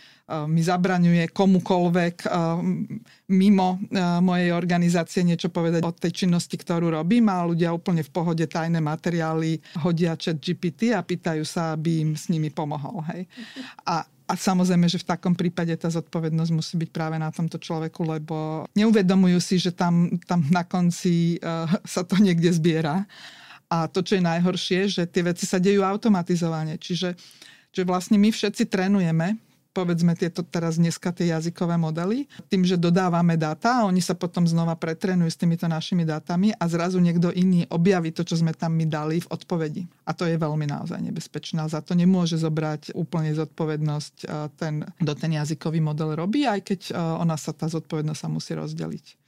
[0.45, 2.29] mi zabraňuje komukolvek
[3.33, 3.81] mimo
[4.21, 8.77] mojej organizácie niečo povedať o tej činnosti, ktorú robím a ľudia úplne v pohode tajné
[8.77, 13.01] materiály hodia chat GPT a pýtajú sa, aby im s nimi pomohol.
[13.09, 13.25] Hej.
[13.89, 18.05] A a samozrejme, že v takom prípade tá zodpovednosť musí byť práve na tomto človeku,
[18.05, 23.09] lebo neuvedomujú si, že tam, tam na konci uh, sa to niekde zbiera.
[23.73, 26.77] A to, čo je najhoršie, že tie veci sa dejú automatizovane.
[26.77, 27.17] Čiže,
[27.73, 33.37] že vlastne my všetci trénujeme povedzme tieto teraz dneska tie jazykové modely, tým, že dodávame
[33.37, 37.69] dáta a oni sa potom znova pretrenujú s týmito našimi dátami a zrazu niekto iný
[37.69, 39.83] objaví to, čo sme tam my dali v odpovedi.
[40.09, 41.61] A to je veľmi naozaj nebezpečné.
[41.69, 44.15] Za to nemôže zobrať úplne zodpovednosť
[44.57, 46.79] ten, kto ten jazykový model robí, aj keď
[47.21, 49.18] ona sa, tá zodpovednosť sa musí rozdeliť.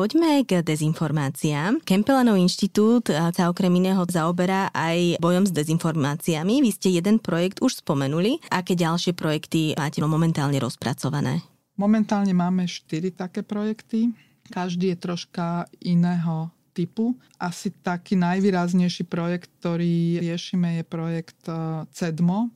[0.00, 1.84] Poďme k dezinformáciám.
[1.84, 6.64] Kempelanov inštitút sa okrem iného zaoberá aj bojom s dezinformáciami.
[6.64, 8.40] Vy ste jeden projekt už spomenuli.
[8.48, 11.44] Aké ďalšie projekty máte momentálne rozpracované?
[11.76, 14.08] Momentálne máme štyri také projekty.
[14.48, 17.12] Každý je troška iného typu.
[17.36, 22.48] Asi taký najvýraznejší projekt, ktorý riešime, je projekt eh, CEDMO,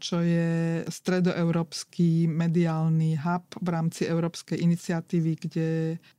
[0.00, 5.68] čo je stredoeurópsky mediálny hub v rámci Európskej iniciatívy, kde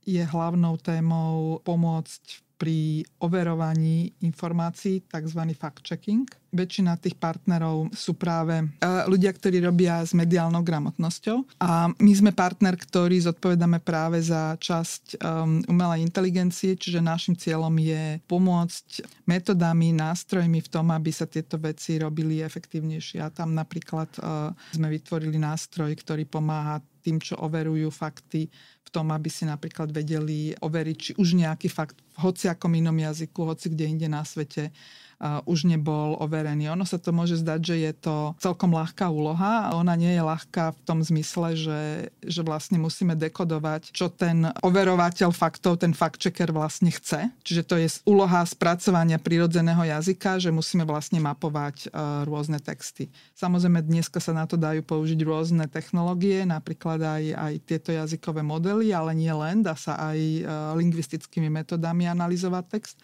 [0.06, 5.40] je hlavnou témou pomôcť pri overovaní informácií, tzv.
[5.52, 6.24] fact-checking.
[6.56, 8.66] Väčšina tých partnerov sú práve e,
[9.12, 11.60] ľudia, ktorí robia s mediálnou gramotnosťou.
[11.60, 17.76] A my sme partner, ktorý zodpovedáme práve za časť um, umelej inteligencie, čiže našim cieľom
[17.76, 23.20] je pomôcť metodami, nástrojmi v tom, aby sa tieto veci robili efektívnejšie.
[23.20, 28.50] A tam napríklad uh, sme vytvorili nástroj, ktorý pomáha tým, čo overujú fakty
[28.96, 33.68] tom, aby si napríklad vedeli overiť, či už nejaký fakt v hociakom inom jazyku, hoci
[33.68, 34.72] kde inde na svete
[35.48, 36.68] už nebol overený.
[36.76, 40.22] Ono sa to môže zdať, že je to celkom ľahká úloha a ona nie je
[40.22, 41.82] ľahká v tom zmysle, že,
[42.20, 47.32] že vlastne musíme dekodovať, čo ten overovateľ faktov, ten fact-checker vlastne chce.
[47.44, 53.08] Čiže to je úloha spracovania prirodzeného jazyka, že musíme vlastne mapovať uh, rôzne texty.
[53.32, 58.92] Samozrejme, dneska sa na to dajú použiť rôzne technológie, napríklad aj, aj tieto jazykové modely,
[58.92, 60.42] ale nie len, dá sa aj e,
[60.76, 62.96] lingvistickými metodami analyzovať text.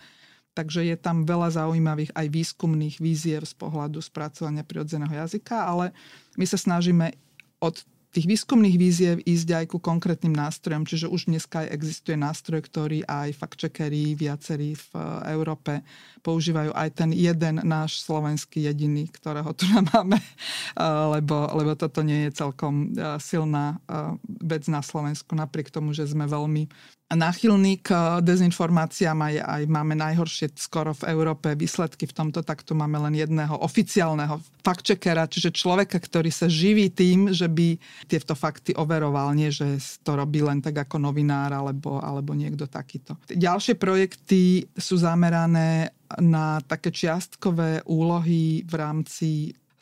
[0.53, 5.97] Takže je tam veľa zaujímavých aj výskumných víziev z pohľadu spracovania prirodzeného jazyka, ale
[6.37, 7.17] my sa snažíme
[7.63, 7.81] od
[8.13, 13.09] tých výskumných víziev ísť aj ku konkrétnym nástrojom, čiže už dneska aj existuje nástroj, ktorý
[13.09, 15.81] aj fact-checkeri viacerí v eh, Európe
[16.21, 16.77] používajú.
[16.77, 19.65] Aj ten jeden náš slovenský jediný, ktorého tu
[19.97, 20.85] máme, eh,
[21.19, 23.81] lebo, lebo toto nie je celkom eh, silná
[24.45, 26.69] vec na Slovensku, napriek tomu, že sme veľmi
[27.15, 32.65] náchylný k eh, dezinformáciám, aj, aj máme najhoršie skoro v Európe výsledky v tomto, tak
[32.65, 38.39] tu máme len jedného oficiálneho fact-checkera, čiže človeka, ktorý sa živí tým, že by tieto
[38.39, 43.19] fakty overoval, nie že to robí len tak ako novinár alebo, alebo niekto takýto.
[43.27, 49.29] Ďalšie projekty sú zamerané na také čiastkové úlohy v rámci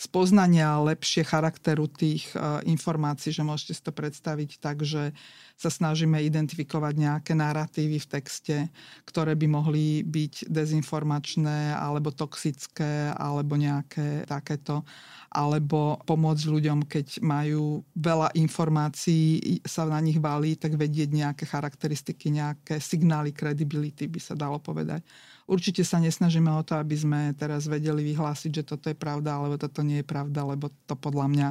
[0.00, 5.12] spoznania lepšie charakteru tých uh, informácií, že môžete si to predstaviť tak, že
[5.60, 8.56] sa snažíme identifikovať nejaké narratívy v texte,
[9.04, 14.88] ktoré by mohli byť dezinformačné alebo toxické alebo nejaké takéto
[15.30, 22.34] alebo pomôcť ľuďom, keď majú veľa informácií, sa na nich valí, tak vedieť nejaké charakteristiky,
[22.34, 25.04] nejaké signály credibility by sa dalo povedať.
[25.50, 29.58] Určite sa nesnažíme o to, aby sme teraz vedeli vyhlásiť, že toto je pravda, alebo
[29.58, 31.48] toto nie je pravda, lebo to podľa mňa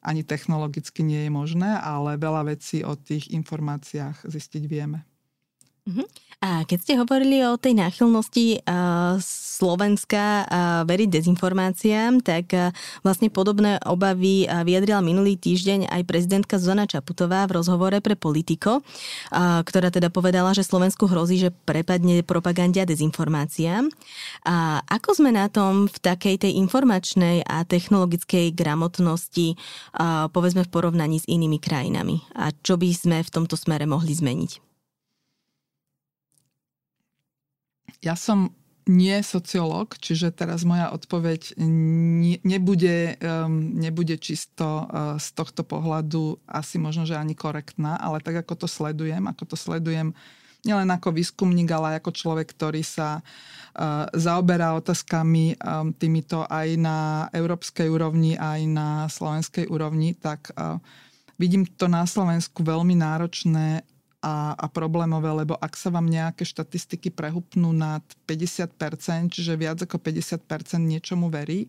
[0.00, 5.04] ani technologicky nie je možné, ale veľa vecí o tých informáciách zistiť vieme.
[5.84, 6.08] Uh-huh.
[6.44, 10.46] A keď ste hovorili o tej náchylnosti uh, Slovenska uh,
[10.84, 17.56] veriť dezinformáciám, tak uh, vlastne podobné obavy vyjadrila minulý týždeň aj prezidentka Zuzana Čaputová v
[17.56, 18.84] rozhovore pre Politico,
[19.32, 23.88] ktorá teda povedala, že Slovensku hrozí, že prepadne propaganda a dezinformáciám.
[24.44, 29.56] A ako sme na tom v takej tej informačnej a technologickej gramotnosti,
[30.30, 32.22] povedzme v porovnaní s inými krajinami?
[32.36, 34.75] A čo by sme v tomto smere mohli zmeniť?
[38.00, 38.52] Ja som
[38.86, 46.38] nie sociológ, čiže teraz moja odpoveď ne, nebude, um, nebude čisto uh, z tohto pohľadu
[46.46, 50.14] asi možno, že ani korektná, ale tak ako to sledujem, ako to sledujem
[50.62, 56.98] nielen ako výskumník, ale ako človek, ktorý sa uh, zaoberá otázkami um, týmito aj na
[57.34, 60.78] európskej úrovni, aj na slovenskej úrovni, tak uh,
[61.38, 63.86] vidím to na Slovensku veľmi náročné
[64.24, 70.00] a, a problémové, lebo ak sa vám nejaké štatistiky prehupnú nad 50%, čiže viac ako
[70.00, 70.40] 50%
[70.80, 71.68] niečomu verí,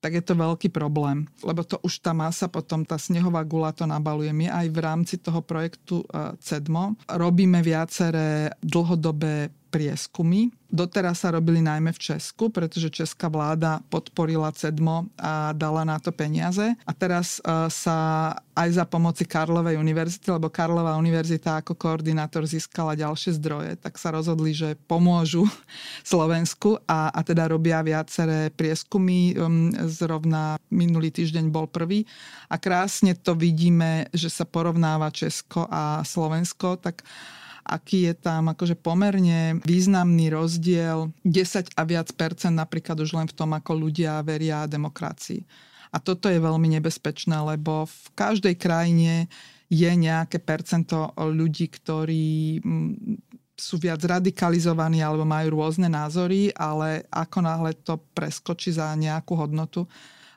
[0.00, 3.88] tak je to veľký problém, lebo to už tá masa, potom tá snehová gula to
[3.88, 4.30] nabaluje.
[4.30, 10.48] My aj v rámci toho projektu e, CEDMO robíme viaceré dlhodobé prieskumy.
[10.66, 16.10] Doteraz sa robili najmä v Česku, pretože česká vláda podporila CEDMO a dala na to
[16.10, 16.74] peniaze.
[16.82, 17.96] A teraz e, sa
[18.56, 24.10] aj za pomoci Karlovej univerzity, lebo Karlová univerzita ako koordinátor získala ďalšie zdroje, tak sa
[24.10, 25.46] rozhodli, že pomôžu
[26.02, 29.36] Slovensku a, a teda robia viaceré prieskumy.
[29.36, 32.08] Um, zrovna minulý týždeň bol prvý
[32.50, 37.06] a krásne to vidíme, že sa porovnáva Česko a Slovensko, tak
[37.66, 43.34] aký je tam akože pomerne významný rozdiel 10 a viac percent napríklad už len v
[43.34, 45.42] tom, ako ľudia veria demokracii.
[45.90, 49.26] A toto je veľmi nebezpečné, lebo v každej krajine
[49.66, 52.92] je nejaké percento ľudí, ktorí mm,
[53.56, 59.88] sú viac radikalizovaní alebo majú rôzne názory, ale ako náhle to preskočí za nejakú hodnotu,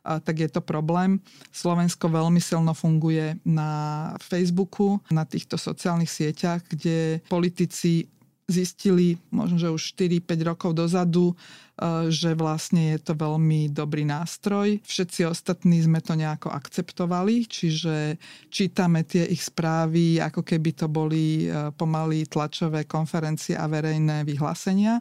[0.04, 1.20] tak je to problém.
[1.54, 8.10] Slovensko veľmi silno funguje na Facebooku, na týchto sociálnych sieťach, kde politici
[8.50, 14.82] zistili možno, že už 4-5 rokov dozadu, e, že vlastne je to veľmi dobrý nástroj.
[14.82, 18.18] Všetci ostatní sme to nejako akceptovali, čiže
[18.50, 24.98] čítame tie ich správy, ako keby to boli e, pomaly tlačové konferencie a verejné vyhlásenia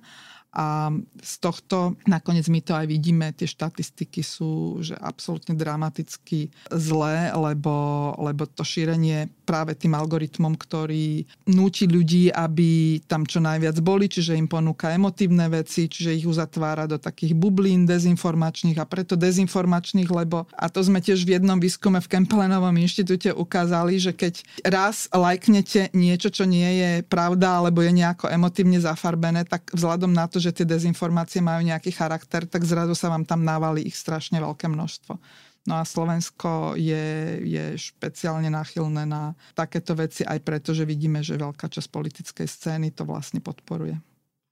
[0.59, 0.91] a
[1.23, 8.11] z tohto nakoniec my to aj vidíme, tie štatistiky sú že absolútne dramaticky zlé, lebo,
[8.19, 14.35] lebo to šírenie práve tým algoritmom, ktorý núti ľudí, aby tam čo najviac boli, čiže
[14.35, 20.51] im ponúka emotívne veci, čiže ich uzatvára do takých bublín dezinformačných a preto dezinformačných, lebo
[20.59, 25.95] a to sme tiež v jednom výskume v Kempelenovom inštitúte ukázali, že keď raz lajknete
[25.95, 30.45] niečo, čo nie je pravda alebo je nejako emotívne zafarbené, tak vzhľadom na to, to,
[30.49, 34.65] že tie dezinformácie majú nejaký charakter, tak zrazu sa vám tam návali ich strašne veľké
[34.73, 35.21] množstvo.
[35.69, 41.37] No a Slovensko je, je špeciálne náchylné na takéto veci aj preto, že vidíme, že
[41.37, 44.01] veľká časť politickej scény to vlastne podporuje.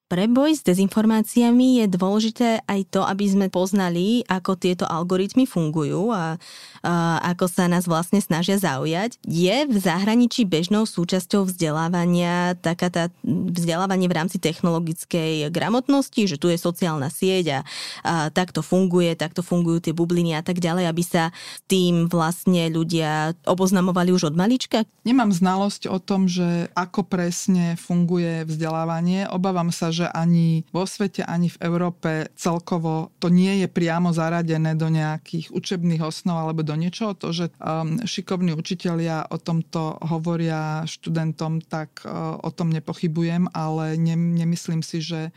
[0.07, 6.15] Pre boj s dezinformáciami je dôležité aj to, aby sme poznali, ako tieto algoritmy fungujú
[6.15, 6.39] a,
[6.87, 6.95] a
[7.35, 9.19] ako sa nás vlastne snažia zaujať.
[9.27, 16.55] Je v zahraničí bežnou súčasťou vzdelávania taká tá vzdelávanie v rámci technologickej gramotnosti, že tu
[16.55, 17.61] je sociálna sieť a,
[18.07, 21.35] a takto funguje, takto fungujú tie bubliny a tak ďalej, aby sa
[21.67, 24.87] tým vlastne ľudia oboznamovali už od malička?
[25.03, 29.27] Nemám znalosť o tom, že ako presne funguje vzdelávanie.
[29.27, 34.77] Obávam sa, že ani vo svete, ani v Európe celkovo to nie je priamo zaradené
[34.77, 37.17] do nejakých učebných osnov alebo do niečoho.
[37.17, 43.97] To, že um, šikovní učitelia o tomto hovoria študentom, tak uh, o tom nepochybujem, ale
[43.97, 45.33] ne, nemyslím si, že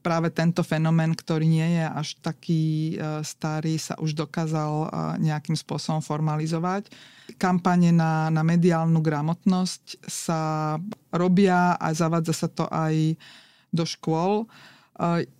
[0.00, 5.58] práve tento fenomén, ktorý nie je až taký uh, starý, sa už dokázal uh, nejakým
[5.58, 6.88] spôsobom formalizovať.
[7.38, 10.40] Kampane na, na mediálnu gramotnosť sa
[11.10, 13.18] robia a zavádza sa to aj
[13.70, 14.50] do škôl.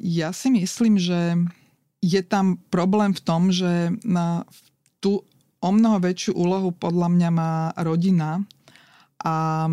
[0.01, 1.37] Ja si myslím, že
[2.01, 4.49] je tam problém v tom, že na
[5.05, 5.21] tu
[5.61, 8.41] o mnoho väčšiu úlohu podľa mňa má rodina
[9.21, 9.69] a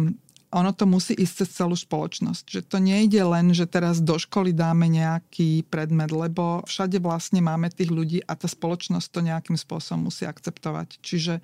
[0.47, 2.43] ono to musí ísť cez celú spoločnosť.
[2.47, 7.67] Že to nejde len, že teraz do školy dáme nejaký predmet, lebo všade vlastne máme
[7.71, 11.03] tých ľudí a tá spoločnosť to nejakým spôsobom musí akceptovať.
[11.03, 11.43] Čiže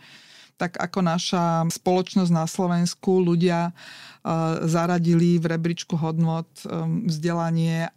[0.63, 7.91] tak ako naša spoločnosť na Slovensku ľudia uh, zaradili v rebríčku hodnot um, vzdelanie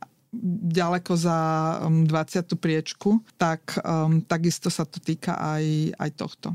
[0.75, 1.39] ďaleko za
[1.87, 2.11] 20.
[2.11, 6.49] Um, priečku, tak um, takisto sa to týka aj, aj tohto.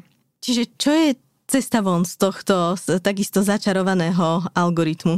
[0.43, 1.09] Čiže čo je
[1.47, 5.15] cesta von z tohto z takisto začarovaného algoritmu?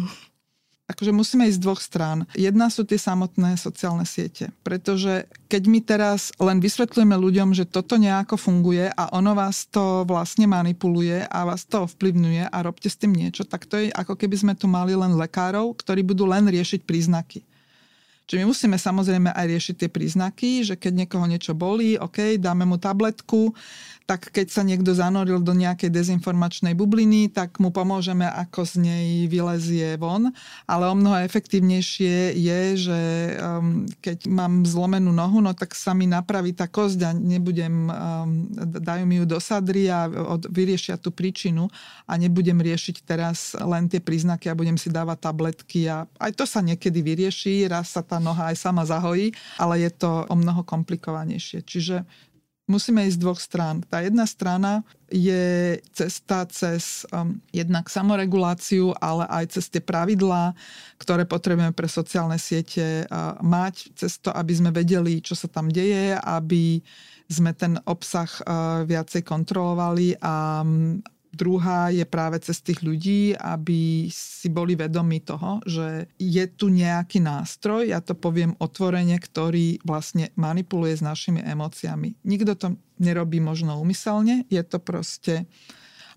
[0.93, 2.29] Akože musíme ísť z dvoch strán.
[2.37, 4.53] Jedna sú tie samotné sociálne siete.
[4.61, 10.05] Pretože keď my teraz len vysvetľujeme ľuďom, že toto nejako funguje a ono vás to
[10.05, 14.17] vlastne manipuluje a vás to ovplyvňuje a robte s tým niečo, tak to je ako
[14.17, 17.45] keby sme tu mali len lekárov, ktorí budú len riešiť príznaky.
[18.23, 22.63] Čiže my musíme samozrejme aj riešiť tie príznaky, že keď niekoho niečo bolí, OK, dáme
[22.63, 23.51] mu tabletku,
[24.03, 29.07] tak keď sa niekto zanoril do nejakej dezinformačnej bubliny, tak mu pomôžeme, ako z nej
[29.31, 30.35] vylezie von.
[30.67, 32.99] Ale o mnoho efektívnejšie je, že
[33.39, 38.51] um, keď mám zlomenú nohu, no tak sa mi napraví tá kosť a nebudem, um,
[38.59, 41.71] dajú mi ju do sadry a od, vyriešia tú príčinu
[42.03, 46.43] a nebudem riešiť teraz len tie príznaky a budem si dávať tabletky a aj to
[46.43, 50.61] sa niekedy vyrieši, raz sa tá noha aj sama zahojí, ale je to o mnoho
[50.61, 51.65] komplikovanejšie.
[51.65, 52.05] Čiže
[52.69, 53.81] musíme ísť z dvoch strán.
[53.89, 60.53] Tá jedna strana je cesta cez um, jednak samoreguláciu, ale aj cez tie pravidlá,
[61.01, 65.67] ktoré potrebujeme pre sociálne siete uh, mať, cez to, aby sme vedeli, čo sa tam
[65.73, 66.79] deje, aby
[67.27, 70.61] sme ten obsah uh, viacej kontrolovali a,
[71.33, 77.25] Druhá je práve cez tých ľudí, aby si boli vedomi toho, že je tu nejaký
[77.25, 82.21] nástroj, ja to poviem otvorene, ktorý vlastne manipuluje s našimi emóciami.
[82.21, 82.67] Nikto to
[83.01, 85.49] nerobí možno úmyselne, je to proste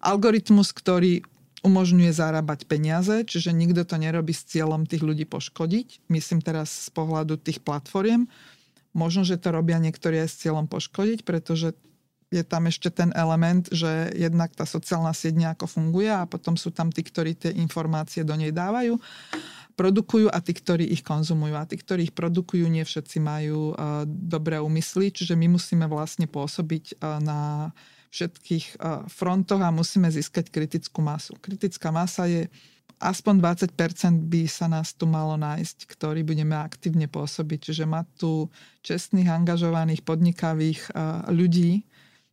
[0.05, 1.25] algoritmus, ktorý
[1.65, 6.13] umožňuje zarábať peniaze, čiže nikto to nerobí s cieľom tých ľudí poškodiť.
[6.13, 8.29] Myslím teraz z pohľadu tých platformiem.
[8.93, 11.73] Možno, že to robia niektorí aj s cieľom poškodiť, pretože
[12.31, 16.75] je tam ešte ten element, že jednak tá sociálna sieť nejako funguje a potom sú
[16.75, 18.99] tam tí, ktorí tie informácie do nej dávajú,
[19.79, 21.55] produkujú a tí, ktorí ich konzumujú.
[21.55, 26.27] A tí, ktorí ich produkujú, nie všetci majú uh, dobré úmysly, čiže my musíme vlastne
[26.27, 27.71] pôsobiť uh, na
[28.11, 31.37] všetkých uh, frontoch a musíme získať kritickú masu.
[31.39, 32.51] Kritická masa je
[32.99, 37.71] aspoň 20% by sa nás tu malo nájsť, ktorí budeme aktívne pôsobiť.
[37.71, 38.49] Čiže mať tu
[38.81, 40.97] čestných, angažovaných, podnikavých
[41.29, 41.85] ľudí,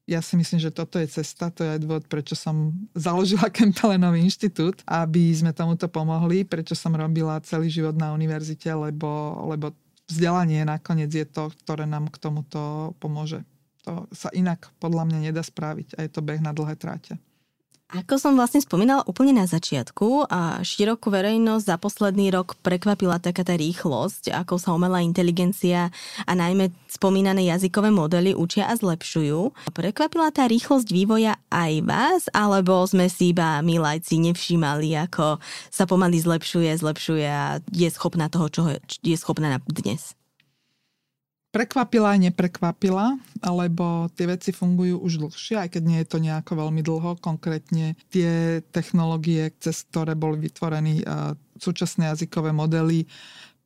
[0.03, 4.19] ja si myslím, že toto je cesta, to je aj dôvod, prečo som založila Kempelenový
[4.19, 9.71] inštitút, aby sme tomuto pomohli, prečo som robila celý život na univerzite, lebo, lebo
[10.11, 13.47] vzdelanie nakoniec je to, ktoré nám k tomuto pomôže.
[13.83, 17.19] To sa inak podľa mňa nedá spraviť a je to beh na dlhé tráte.
[17.93, 23.45] Ako som vlastne spomínala úplne na začiatku, a širokú verejnosť za posledný rok prekvapila taká
[23.45, 25.93] tá rýchlosť, ako sa umelá inteligencia
[26.25, 29.53] a najmä spomínané jazykové modely učia a zlepšujú.
[29.77, 35.37] Prekvapila tá rýchlosť vývoja aj vás, alebo sme si iba my lajci nevšímali, ako
[35.69, 38.61] sa pomaly zlepšuje, zlepšuje a je schopná toho, čo
[39.05, 40.17] je schopná dnes?
[41.53, 43.13] Prekvapila neprekvapila,
[43.45, 47.21] lebo tie veci fungujú už dlhšie, aj keď nie je to nejako veľmi dlho.
[47.21, 51.05] Konkrétne tie technológie, cez ktoré boli vytvorení
[51.61, 53.05] súčasné jazykové modely,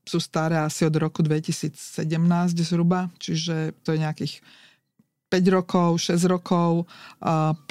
[0.04, 1.72] sú staré asi od roku 2017
[2.60, 4.34] zhruba, čiže to je nejakých
[5.32, 6.92] 5 rokov, 6 rokov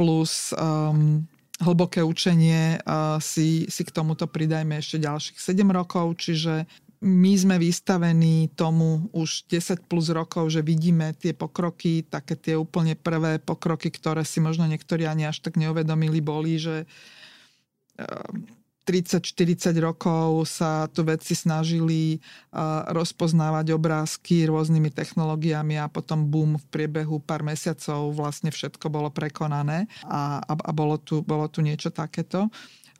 [0.00, 1.28] plus um,
[1.60, 2.80] hlboké učenie
[3.20, 6.68] si, si k tomuto pridajme ešte ďalších 7 rokov, čiže
[7.06, 12.98] my sme vystavení tomu už 10 plus rokov, že vidíme tie pokroky, také tie úplne
[12.98, 16.82] prvé pokroky, ktoré si možno niektorí ani až tak neuvedomili, boli, že
[18.90, 22.18] 30-40 ehm, rokov sa tu vedci snažili
[22.90, 29.86] rozpoznávať obrázky rôznymi technológiami a potom boom v priebehu pár mesiacov vlastne všetko bolo prekonané
[30.02, 32.50] a, a, a bolo, tu, bolo tu niečo takéto.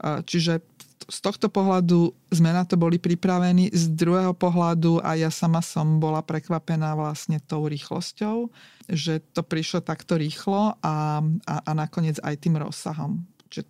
[0.00, 0.62] Čiže
[1.06, 6.02] z tohto pohľadu sme na to boli pripravení, z druhého pohľadu a ja sama som
[6.02, 8.50] bola prekvapená vlastne tou rýchlosťou,
[8.90, 13.22] že to prišlo takto rýchlo a, a, a nakoniec aj tým rozsahom.
[13.52, 13.62] Že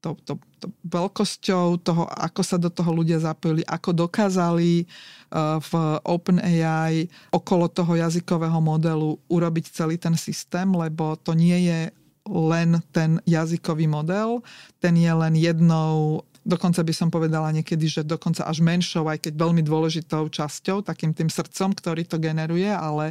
[0.00, 5.72] to, to, to veľkosťou toho, ako sa do toho ľudia zapojili, ako dokázali uh, v
[6.08, 11.80] OpenAI okolo toho jazykového modelu urobiť celý ten systém, lebo to nie je
[12.26, 14.42] len ten jazykový model,
[14.82, 19.34] ten je len jednou dokonca by som povedala niekedy, že dokonca až menšou, aj keď
[19.34, 23.10] veľmi dôležitou časťou, takým tým srdcom, ktorý to generuje, ale,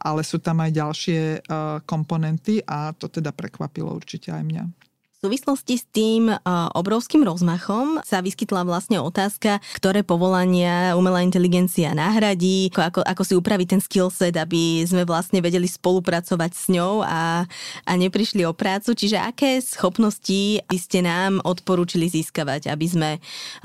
[0.00, 4.64] ale sú tam aj ďalšie uh, komponenty a to teda prekvapilo určite aj mňa.
[5.26, 6.30] Súvislosti s tým
[6.78, 13.66] obrovským rozmachom sa vyskytla vlastne otázka, ktoré povolania umelá inteligencia nahradí, ako, ako si upraviť
[13.74, 17.42] ten skill set, aby sme vlastne vedeli spolupracovať s ňou a,
[17.82, 18.94] a neprišli o prácu.
[18.94, 23.10] Čiže aké schopnosti by ste nám odporúčili získavať, aby sme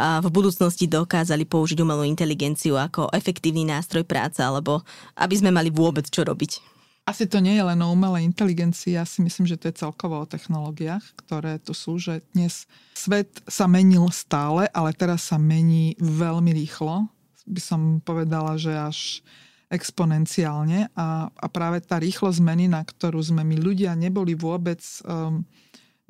[0.02, 4.82] v budúcnosti dokázali použiť umelú inteligenciu ako efektívny nástroj práce, alebo
[5.14, 6.71] aby sme mali vôbec čo robiť?
[7.02, 10.22] Asi to nie je len o umelej inteligencii, ja si myslím, že to je celkovo
[10.22, 15.98] o technológiách, ktoré tu sú, že dnes svet sa menil stále, ale teraz sa mení
[15.98, 17.10] veľmi rýchlo.
[17.50, 19.26] By som povedala, že až
[19.72, 25.42] exponenciálne a, a práve tá rýchlosť zmeny, na ktorú sme my ľudia neboli vôbec um,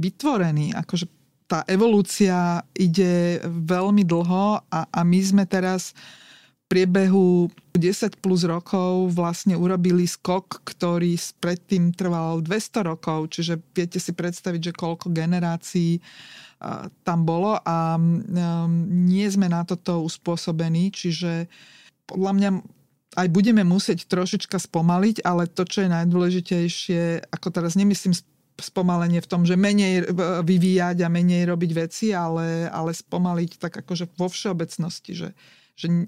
[0.02, 1.06] vytvorení, akože
[1.46, 5.94] tá evolúcia ide veľmi dlho a, a my sme teraz
[6.72, 14.16] priebehu 10 plus rokov vlastne urobili skok, ktorý predtým trval 200 rokov, čiže viete si
[14.16, 16.00] predstaviť, že koľko generácií
[17.04, 18.00] tam bolo a
[18.88, 21.52] nie sme na toto uspôsobení, čiže
[22.08, 22.50] podľa mňa
[23.20, 28.16] aj budeme musieť trošička spomaliť, ale to, čo je najdôležitejšie, ako teraz nemyslím
[28.62, 30.08] spomalenie v tom, že menej
[30.46, 35.30] vyvíjať a menej robiť veci, ale, ale spomaliť tak akože vo všeobecnosti, že,
[35.76, 36.08] že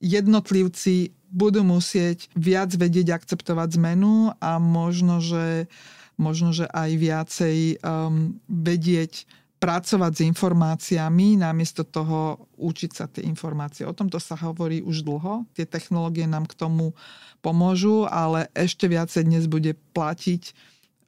[0.00, 5.70] jednotlivci budú musieť viac vedieť akceptovať zmenu a možno, že,
[6.18, 9.30] možno, že aj viacej um, vedieť
[9.60, 13.84] pracovať s informáciami, namiesto toho učiť sa tie informácie.
[13.84, 15.44] O tomto sa hovorí už dlho.
[15.52, 16.96] Tie technológie nám k tomu
[17.44, 20.56] pomôžu, ale ešte viacej dnes bude platiť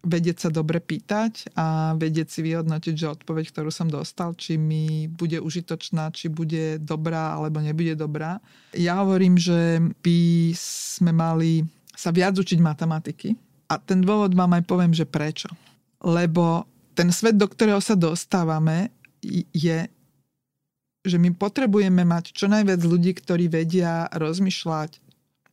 [0.02, 5.06] vedieť sa dobre pýtať a vedieť si vyhodnotiť, že odpoveď, ktorú som dostal, či mi
[5.06, 8.42] bude užitočná, či bude dobrá alebo nebude dobrá.
[8.74, 10.18] Ja hovorím, že by
[10.58, 11.62] sme mali
[11.94, 13.38] sa viac učiť matematiky
[13.70, 15.48] a ten dôvod vám aj poviem, že prečo.
[16.02, 16.66] Lebo
[16.98, 18.90] ten svet, do ktorého sa dostávame,
[19.54, 19.86] je,
[21.06, 24.98] že my potrebujeme mať čo najviac ľudí, ktorí vedia rozmýšľať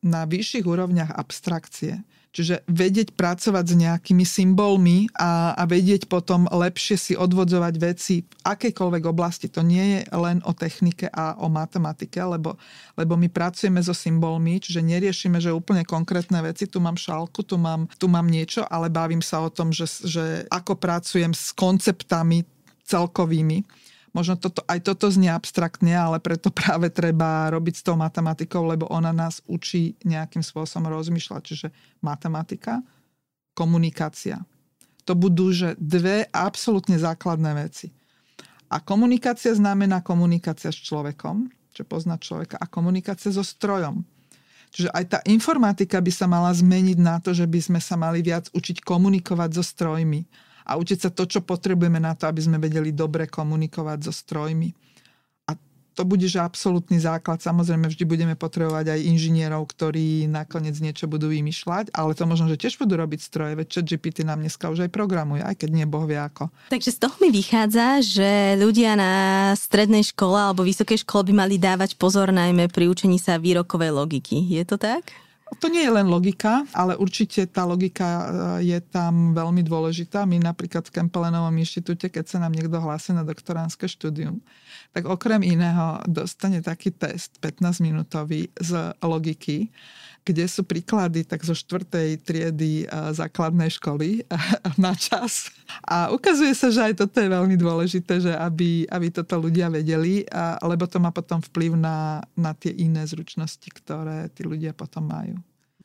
[0.04, 2.02] na vyšších úrovniach abstrakcie.
[2.30, 8.34] Čiže vedieť pracovať s nejakými symbolmi a, a vedieť potom lepšie si odvodzovať veci v
[8.46, 9.50] akejkoľvek oblasti.
[9.50, 12.54] To nie je len o technike a o matematike, lebo,
[12.94, 17.58] lebo my pracujeme so symbolmi, čiže neriešime, že úplne konkrétne veci, tu mám šálku, tu
[17.58, 22.46] mám, tu mám niečo, ale bavím sa o tom, že, že ako pracujem s konceptami
[22.86, 23.66] celkovými
[24.14, 28.90] možno toto, aj toto znie abstraktne, ale preto práve treba robiť s tou matematikou, lebo
[28.90, 31.42] ona nás učí nejakým spôsobom rozmýšľať.
[31.44, 31.68] Čiže
[32.02, 32.82] matematika,
[33.54, 34.42] komunikácia.
[35.08, 37.90] To budú že dve absolútne základné veci.
[38.70, 44.06] A komunikácia znamená komunikácia s človekom, čo pozná človeka, a komunikácia so strojom.
[44.70, 48.22] Čiže aj tá informatika by sa mala zmeniť na to, že by sme sa mali
[48.22, 50.30] viac učiť komunikovať so strojmi
[50.70, 54.70] a učiť sa to, čo potrebujeme na to, aby sme vedeli dobre komunikovať so strojmi.
[55.50, 55.58] A
[55.98, 57.42] to bude, že absolútny základ.
[57.42, 62.62] Samozrejme, vždy budeme potrebovať aj inžinierov, ktorí nakoniec niečo budú vymýšľať, ale to možno, že
[62.62, 65.90] tiež budú robiť stroje, veď čo GPT nám dneska už aj programuje, aj keď nie
[65.90, 66.54] boh vie ako.
[66.70, 68.30] Takže z toho mi vychádza, že
[68.62, 69.14] ľudia na
[69.58, 74.38] strednej škole alebo vysokej škole by mali dávať pozor najmä pri učení sa výrokovej logiky.
[74.46, 75.10] Je to tak?
[75.58, 78.24] To nie je len logika, ale určite tá logika e,
[78.70, 80.30] je tam veľmi dôležitá.
[80.30, 84.38] My napríklad v Kempelenovom inštitúte, keď sa nám niekto hlási na doktoránske štúdium,
[84.94, 89.74] tak okrem iného dostane taký test 15-minútový z logiky,
[90.24, 94.24] kde sú príklady tak zo štvrtej triedy základnej školy
[94.84, 95.50] na čas.
[95.86, 100.26] A ukazuje sa, že aj toto je veľmi dôležité, že aby, aby toto ľudia vedeli,
[100.62, 105.38] lebo to má potom vplyv na, na tie iné zručnosti, ktoré tí ľudia potom majú.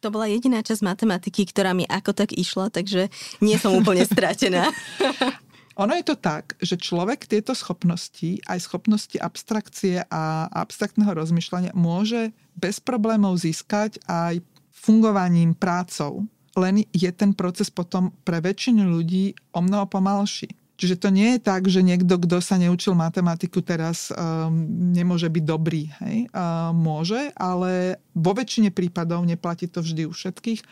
[0.05, 3.09] To bola jediná časť matematiky, ktorá mi ako tak išla, takže
[3.41, 4.69] nie som úplne stratená.
[5.75, 12.31] Ono je to tak, že človek tieto schopnosti, aj schopnosti abstrakcie a abstraktného rozmýšľania môže
[12.55, 14.39] bez problémov získať aj
[14.71, 16.31] fungovaním prácou.
[16.55, 20.55] Len je ten proces potom pre väčšinu ľudí o mnoho pomalší.
[20.75, 24.51] Čiže to nie je tak, že niekto, kto sa neučil matematiku teraz um,
[24.91, 25.91] nemôže byť dobrý.
[26.03, 26.31] Hej?
[26.35, 30.63] Uh, môže, ale vo väčšine prípadov neplatí to vždy u všetkých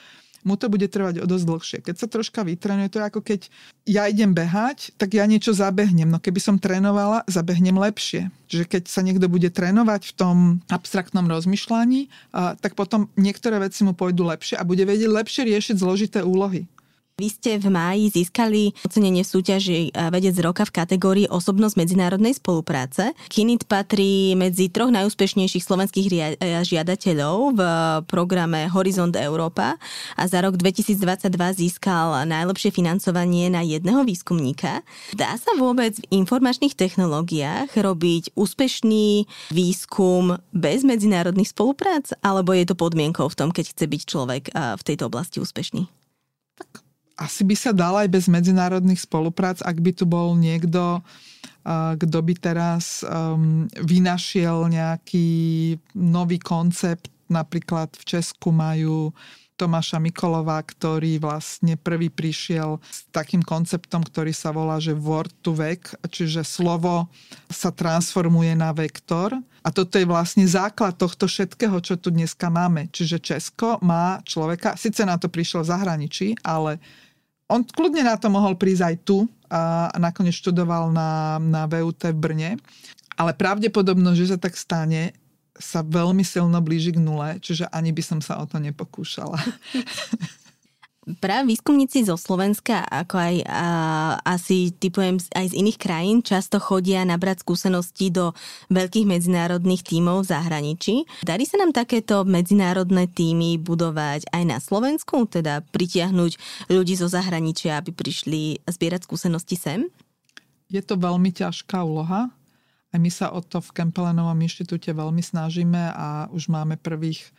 [0.43, 1.79] mu to bude trvať o dosť dlhšie.
[1.87, 3.41] Keď sa troška vytrenuje, to je ako keď
[3.87, 6.11] ja idem behať, tak ja niečo zabehnem.
[6.11, 8.31] No keby som trénovala, zabehnem lepšie.
[8.51, 10.37] Čiže keď sa niekto bude trénovať v tom
[10.69, 12.11] abstraktnom rozmýšľaní,
[12.61, 16.69] tak potom niektoré veci mu pôjdu lepšie a bude vedieť lepšie riešiť zložité úlohy.
[17.21, 23.13] Vy ste v máji získali ocenenie súťaži eh, Vedec roka v kategórii Osobnosť medzinárodnej spolupráce.
[23.29, 27.61] Kinit patrí medzi troch najúspešnejších slovenských eh, žiadateľov v
[28.09, 29.77] programe Horizont Európa
[30.17, 31.29] a za rok 2022
[31.61, 34.81] získal najlepšie financovanie na jedného výskumníka.
[35.13, 42.73] Dá sa vôbec v informačných technológiách robiť úspešný výskum bez medzinárodných spoluprác, alebo je to
[42.73, 46.02] podmienkou v tom, keď chce byť človek eh, v tejto oblasti úspešný?
[47.17, 51.05] Asi by sa dal aj bez medzinárodných spoluprác, ak by tu bol niekto,
[51.99, 55.29] kto by teraz um, vynašiel nejaký
[55.95, 57.13] nový koncept.
[57.31, 59.15] Napríklad v Česku majú
[59.63, 65.55] Tomáša Mikolová, ktorý vlastne prvý prišiel s takým konceptom, ktorý sa volá, že word to
[65.55, 67.07] vec, čiže slovo
[67.47, 69.39] sa transformuje na vektor.
[69.63, 72.91] A toto je vlastne základ tohto všetkého, čo tu dneska máme.
[72.91, 76.83] Čiže Česko má človeka, síce na to prišiel v zahraničí, ale
[77.47, 82.19] on kľudne na to mohol prísť aj tu a nakoniec študoval na, na VUT v
[82.19, 82.51] Brne.
[83.15, 85.15] Ale pravdepodobnosť, že sa tak stane,
[85.59, 89.37] sa veľmi silno blíži k nule, čiže ani by som sa o to nepokúšala.
[91.19, 93.67] Práve výskumníci zo Slovenska, ako aj a,
[94.23, 98.31] asi typujem aj z iných krajín, často chodia nabrať skúsenosti do
[98.71, 100.95] veľkých medzinárodných tímov v zahraničí.
[101.27, 106.39] Darí sa nám takéto medzinárodné týmy budovať aj na Slovensku, teda pritiahnuť
[106.71, 109.91] ľudí zo zahraničia, aby prišli zbierať skúsenosti sem?
[110.71, 112.31] Je to veľmi ťažká úloha
[112.93, 117.33] Aj my sa o to v Kempelenovom inštitúte veľmi snažíme a už máme prvých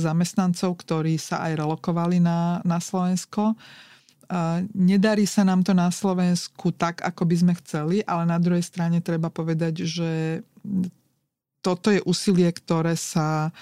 [0.00, 3.56] zamestnancov, ktorí sa aj relokovali na, na Slovensko.
[4.72, 9.04] Nedarí sa nám to na Slovensku tak, ako by sme chceli, ale na druhej strane
[9.04, 10.40] treba povedať, že
[11.60, 13.52] toto je úsilie, ktoré sa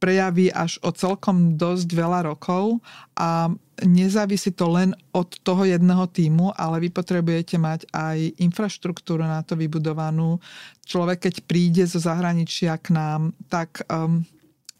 [0.00, 2.80] prejaví až o celkom dosť veľa rokov
[3.14, 3.52] a
[3.84, 9.56] nezávisí to len od toho jedného týmu, ale vy potrebujete mať aj infraštruktúru na to
[9.56, 10.38] vybudovanú.
[10.84, 14.24] Človek, keď príde zo zahraničia k nám, tak um,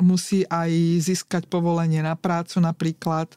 [0.00, 0.72] musí aj
[1.04, 3.36] získať povolenie na prácu napríklad.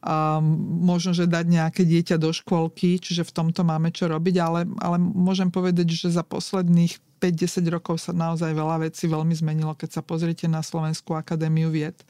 [0.00, 4.60] Um, možno, že dať nejaké dieťa do škôlky, čiže v tomto máme čo robiť, ale,
[4.80, 9.76] ale môžem povedať, že za posledných 5-10 rokov sa naozaj veľa vecí veľmi zmenilo.
[9.76, 12.00] Keď sa pozriete na Slovenskú akadémiu vied,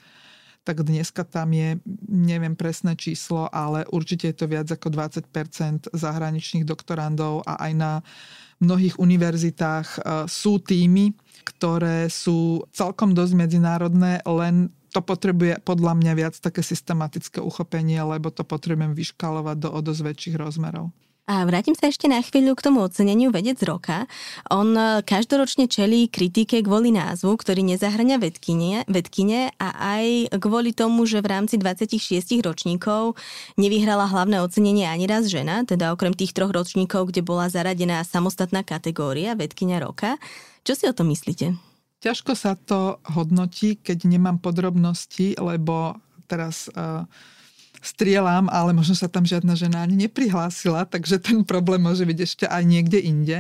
[0.61, 6.69] tak dneska tam je, neviem presné číslo, ale určite je to viac ako 20% zahraničných
[6.69, 7.93] doktorandov a aj na
[8.61, 9.99] mnohých univerzitách e,
[10.29, 11.17] sú týmy,
[11.49, 18.29] ktoré sú celkom dosť medzinárodné, len to potrebuje podľa mňa viac také systematické uchopenie, lebo
[18.29, 20.93] to potrebujem vyškalovať do o dosť väčších rozmerov.
[21.31, 24.11] A vrátim sa ešte na chvíľu k tomu oceneniu Vedec roka.
[24.51, 31.07] On e, každoročne čelí kritike kvôli názvu, ktorý nezahrania vedkine, vedkine a aj kvôli tomu,
[31.07, 33.15] že v rámci 26 ročníkov
[33.55, 38.67] nevyhrala hlavné ocenenie ani raz žena, teda okrem tých troch ročníkov, kde bola zaradená samostatná
[38.67, 40.19] kategória vedkynia roka.
[40.67, 41.55] Čo si o tom myslíte?
[42.03, 45.95] Ťažko sa to hodnotí, keď nemám podrobnosti, lebo
[46.27, 47.07] teraz uh,
[47.81, 52.45] strieľam, ale možno sa tam žiadna žena ani neprihlásila, takže ten problém môže byť ešte
[52.45, 53.39] aj niekde inde.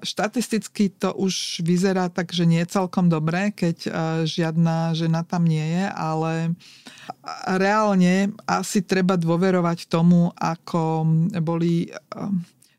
[0.00, 3.90] Štatisticky to už vyzerá tak, že nie je celkom dobré, keď
[4.24, 6.32] žiadna žena tam nie je, ale
[7.58, 11.04] reálne asi treba dôverovať tomu, ako
[11.44, 11.92] boli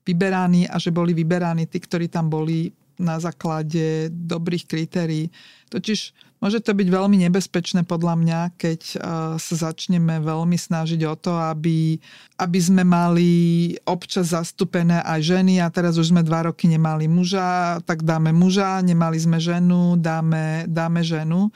[0.01, 5.27] vyberaní a že boli vyberaní tí, ktorí tam boli na základe dobrých kritérií.
[5.67, 8.99] Totiž môže to byť veľmi nebezpečné podľa mňa, keď uh,
[9.35, 11.99] sa začneme veľmi snažiť o to, aby,
[12.39, 13.31] aby sme mali
[13.87, 18.79] občas zastúpené aj ženy a teraz už sme dva roky nemali muža, tak dáme muža,
[18.83, 21.51] nemali sme ženu, dáme, dáme ženu.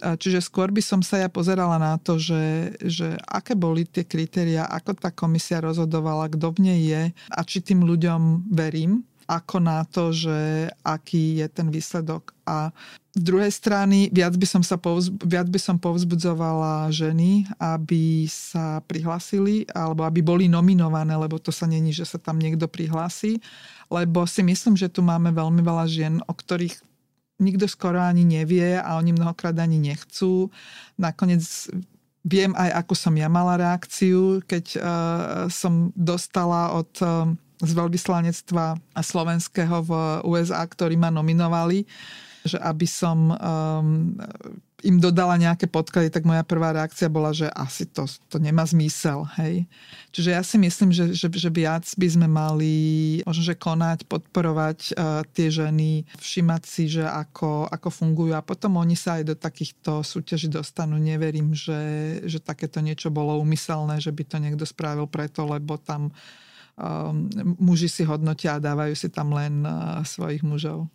[0.00, 4.64] Čiže skôr by som sa ja pozerala na to, že, že aké boli tie kritéria,
[4.64, 9.86] ako tá komisia rozhodovala, kto v nej je a či tým ľuďom verím ako na
[9.86, 12.34] to, že aký je ten výsledok.
[12.50, 12.74] A
[13.16, 19.66] druhej strany viac by som, sa povz, viac by som povzbudzovala ženy, aby sa prihlasili
[19.74, 23.42] alebo aby boli nominované, lebo to sa není, že sa tam niekto prihlási.
[23.90, 26.78] Lebo si myslím, že tu máme veľmi veľa žien, o ktorých
[27.42, 30.52] nikto skoro ani nevie a oni mnohokrát ani nechcú.
[30.94, 31.42] Nakoniec
[32.22, 34.82] viem aj, ako som ja mala reakciu, keď uh,
[35.48, 37.26] som dostala od uh,
[37.60, 39.92] z veľvyslanectva slovenského v
[40.24, 41.84] USA, ktorí ma nominovali,
[42.44, 44.16] že aby som um,
[44.80, 49.28] im dodala nejaké podklady, tak moja prvá reakcia bola, že asi to, to nemá zmysel.
[49.36, 49.68] Hej.
[50.08, 52.74] Čiže ja si myslím, že, že, že viac by sme mali
[53.28, 58.80] možno, že konať, podporovať uh, tie ženy, všimať si, že ako, ako fungujú a potom
[58.80, 60.96] oni sa aj do takýchto súťaží dostanú.
[60.96, 66.08] Neverím, že, že takéto niečo bolo umyselné, že by to niekto spravil preto, lebo tam
[66.80, 67.28] Ehm,
[67.60, 70.88] muži si hodnotia a dávajú si tam len eh, svojich mužov.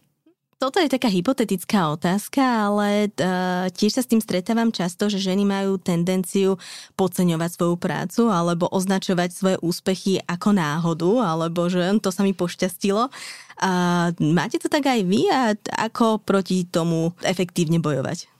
[0.55, 5.43] Toto je taká hypotetická otázka, ale uh, tiež sa s tým stretávam často, že ženy
[5.43, 6.55] majú tendenciu
[6.95, 13.11] podceňovať svoju prácu alebo označovať svoje úspechy ako náhodu, alebo že to sa mi pošťastilo.
[13.59, 18.31] Uh, máte to tak aj vy a ako proti tomu efektívne bojovať?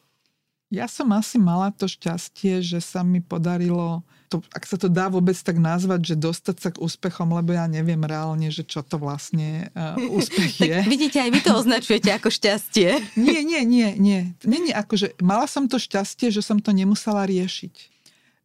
[0.71, 5.07] Ja som asi mala to šťastie, že sa mi podarilo to, ak sa to dá
[5.07, 8.99] vôbec tak nazvať, že dostať sa k úspechom, lebo ja neviem reálne, že čo to
[8.99, 10.77] vlastne uh, úspech je.
[10.83, 12.89] tak vidíte, aj vy to označujete ako šťastie.
[13.25, 14.19] nie, nie, nie, nie.
[14.43, 17.95] Nie, nie, akože mala som to šťastie, že som to nemusela riešiť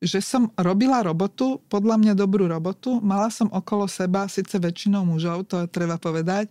[0.01, 5.45] že som robila robotu, podľa mňa dobrú robotu, mala som okolo seba síce väčšinou mužov,
[5.45, 6.49] to treba povedať,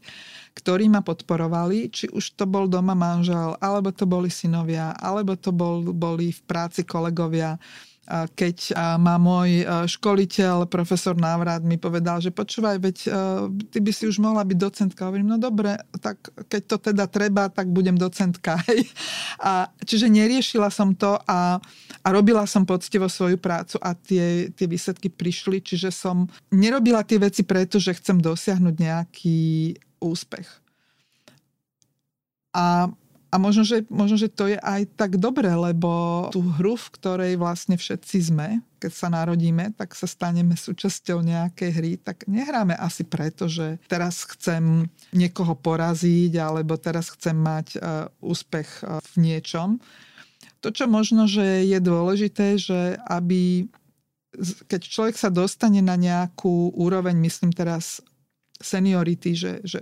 [0.53, 5.49] ktorí ma podporovali, či už to bol doma manžel, alebo to boli synovia, alebo to
[5.49, 7.57] bol, boli v práci kolegovia
[8.09, 12.97] keď ma môj školiteľ, profesor Návrat mi povedal, že počúvaj, veď
[13.69, 15.05] ty by si už mohla byť docentka.
[15.05, 16.17] Hovorím, no dobre, tak
[16.49, 18.57] keď to teda treba, tak budem docentka.
[19.39, 21.63] A, čiže neriešila som to a,
[22.03, 27.21] a robila som poctivo svoju prácu a tie, tie výsledky prišli, čiže som nerobila tie
[27.23, 29.39] veci preto, že chcem dosiahnuť nejaký
[30.03, 30.47] úspech.
[32.51, 32.91] A
[33.29, 37.33] a možno že, možno, že to je aj tak dobre, lebo tú hru, v ktorej
[37.37, 43.05] vlastne všetci sme, keď sa narodíme, tak sa staneme súčasťou nejakej hry, tak nehráme asi
[43.05, 49.77] preto, že teraz chcem niekoho poraziť alebo teraz chcem mať uh, úspech uh, v niečom.
[50.65, 53.69] To, čo možno, že je dôležité, že aby
[54.69, 58.01] keď človek sa dostane na nejakú úroveň, myslím teraz
[58.61, 59.79] seniority, že, že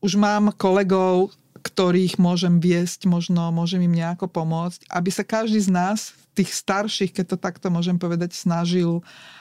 [0.00, 1.32] už mám kolegov,
[1.66, 7.10] ktorých môžem viesť, možno môžem im nejako pomôcť, aby sa každý z nás, tých starších,
[7.16, 9.00] keď to takto môžem povedať, snažil,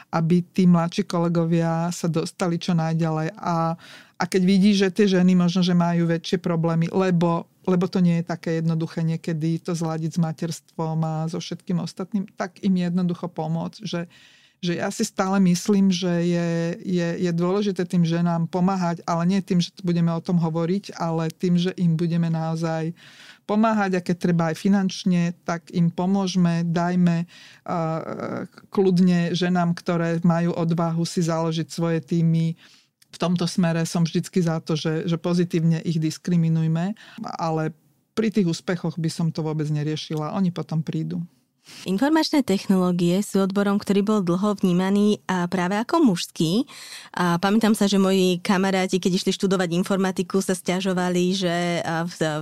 [0.09, 3.35] aby tí mladší kolegovia sa dostali čo najďalej.
[3.35, 3.75] A,
[4.15, 8.23] a keď vidí, že tie ženy možno, že majú väčšie problémy, lebo, lebo to nie
[8.23, 13.27] je také jednoduché niekedy to zladiť s materstvom a so všetkým ostatným, tak im jednoducho
[13.27, 14.07] pomôcť, že,
[14.63, 16.49] že ja si stále myslím, že je,
[16.81, 21.29] je, je dôležité tým ženám pomáhať, ale nie tým, že budeme o tom hovoriť, ale
[21.29, 22.95] tým, že im budeme naozaj
[23.45, 30.57] pomáhať a keď treba aj finančne, tak im pomôžeme, dajme uh, kľudne ženám, ktoré majú
[30.57, 32.57] odvahu si založiť svoje týmy.
[33.13, 36.97] V tomto smere som vždycky za to, že, že pozitívne ich diskriminujme,
[37.37, 37.71] ale
[38.17, 40.35] pri tých úspechoch by som to vôbec neriešila.
[40.35, 41.21] Oni potom prídu.
[41.85, 46.65] Informačné technológie sú odborom, ktorý bol dlho vnímaný a práve ako mužský.
[47.13, 51.81] A pamätám sa, že moji kamaráti, keď išli študovať informatiku, sa stiažovali, že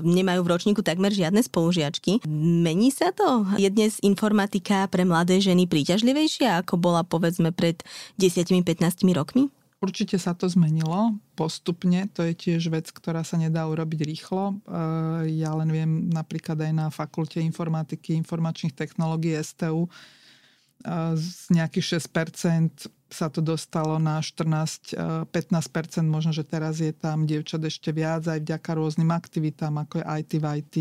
[0.04, 2.24] nemajú v ročníku takmer žiadne spolužiačky.
[2.28, 3.48] Mení sa to?
[3.56, 7.80] Je dnes informatika pre mladé ženy príťažlivejšia, ako bola povedzme pred
[8.20, 9.48] 10-15 rokmi?
[9.84, 14.56] Určite sa to zmenilo postupne, to je tiež vec, ktorá sa nedá urobiť rýchlo.
[14.64, 22.00] Eh, ja len viem napríklad aj na fakulte informatiky, informačných technológií STU eh, z nejakých
[22.00, 28.26] 6% sa to dostalo na 14-15%, eh, možno, že teraz je tam dievčat ešte viac
[28.26, 30.76] aj vďaka rôznym aktivitám, ako je IT v IT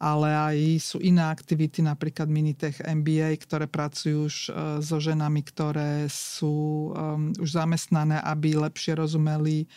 [0.00, 4.50] ale aj sú iné aktivity, napríklad Minitech MBA, ktoré pracujú už e,
[4.80, 9.68] so ženami, ktoré sú um, už zamestnané, aby lepšie rozumeli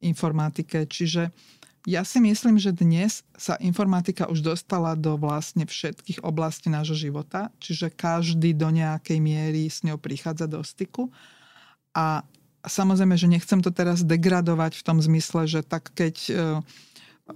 [0.00, 0.88] informatike.
[0.88, 1.28] Čiže
[1.86, 7.54] ja si myslím, že dnes sa informatika už dostala do vlastne všetkých oblastí nášho života,
[7.62, 11.14] čiže každý do nejakej miery s ňou prichádza do styku.
[11.94, 12.26] A
[12.66, 16.34] samozrejme, že nechcem to teraz degradovať v tom zmysle, že tak keď
[17.26, 17.32] e,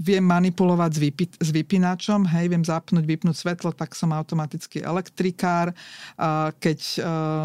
[0.00, 5.76] viem manipulovať s, vypi- s vypínačom, hej, viem zapnúť, vypnúť svetlo, tak som automaticky elektrikár.
[6.56, 6.80] Keď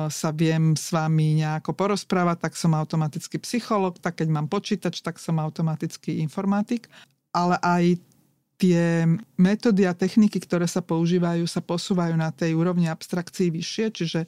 [0.07, 5.19] sa viem s vami nejako porozprávať, tak som automaticky psycholog, tak keď mám počítač, tak
[5.19, 6.87] som automaticky informatik.
[7.31, 7.99] Ale aj
[8.61, 9.09] tie
[9.41, 14.19] metódy a techniky, ktoré sa používajú, sa posúvajú na tej úrovni abstrakcií vyššie, čiže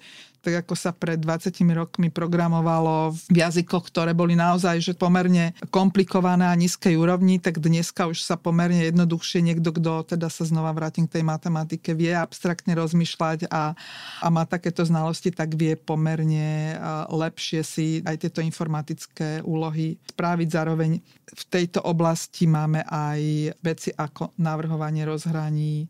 [0.44, 6.52] tak ako sa pred 20 rokmi programovalo v jazykoch, ktoré boli naozaj že pomerne komplikované
[6.52, 11.08] a nízkej úrovni, tak dneska už sa pomerne jednoduchšie niekto, kto teda sa znova vrátim
[11.08, 13.72] k tej matematike, vie abstraktne rozmýšľať a,
[14.20, 16.76] a má takéto znalosti, tak vie pomerne
[17.08, 20.48] lepšie si aj tieto informatické úlohy spraviť.
[20.52, 21.00] Zároveň
[21.34, 25.88] v tejto oblasti máme aj veci ako navrhovanie rozhraní,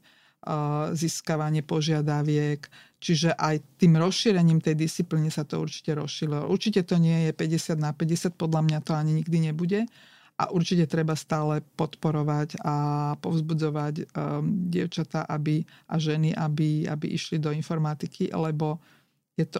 [0.93, 2.67] získavanie požiadaviek,
[3.03, 6.47] Čiže aj tým rozšírením tej disciplíny sa to určite rozšírilo.
[6.47, 9.83] Určite to nie je 50 na 50, podľa mňa to ani nikdy nebude.
[10.39, 12.75] A určite treba stále podporovať a
[13.19, 18.79] povzbudzovať um, dievčatá aby, a ženy, aby, aby išli do informatiky, lebo
[19.35, 19.59] je to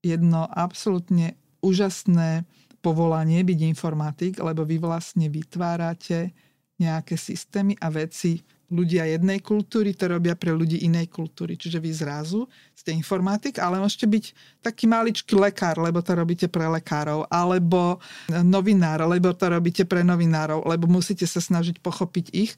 [0.00, 2.48] jedno absolútne úžasné
[2.80, 6.32] povolanie byť informatik, lebo vy vlastne vytvárate
[6.80, 8.40] nejaké systémy a veci
[8.70, 11.58] ľudia jednej kultúry to robia pre ľudí inej kultúry.
[11.58, 14.24] Čiže vy zrazu ste informatik, ale môžete byť
[14.62, 17.98] taký maličký lekár, lebo to robíte pre lekárov, alebo
[18.30, 22.54] novinár, lebo to robíte pre novinárov, lebo musíte sa snažiť pochopiť ich.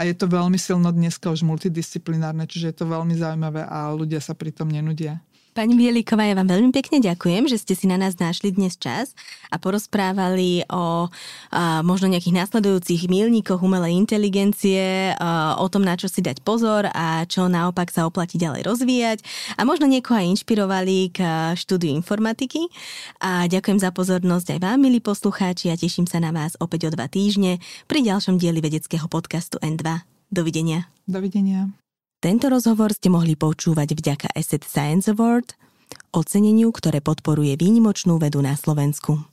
[0.00, 4.18] A je to veľmi silno dneska už multidisciplinárne, čiže je to veľmi zaujímavé a ľudia
[4.24, 5.20] sa pri tom nenudia.
[5.50, 9.18] Pani Bieliková, ja vám veľmi pekne ďakujem, že ste si na nás našli dnes čas
[9.50, 11.10] a porozprávali o
[11.50, 15.10] a, možno nejakých následujúcich milníkoch umelej inteligencie,
[15.58, 19.18] o tom, na čo si dať pozor a čo naopak sa oplatí ďalej rozvíjať
[19.58, 21.18] a možno niekoho aj inšpirovali k
[21.58, 22.70] štúdiu informatiky.
[23.18, 26.94] A ďakujem za pozornosť aj vám, milí poslucháči, a teším sa na vás opäť o
[26.94, 27.58] dva týždne
[27.90, 30.06] pri ďalšom dieli vedeckého podcastu N2.
[30.30, 30.86] Dovidenia.
[31.10, 31.74] Dovidenia.
[32.20, 35.56] Tento rozhovor ste mohli počúvať vďaka Asset Science Award,
[36.12, 39.24] oceneniu, ktoré podporuje výnimočnú vedu na Slovensku.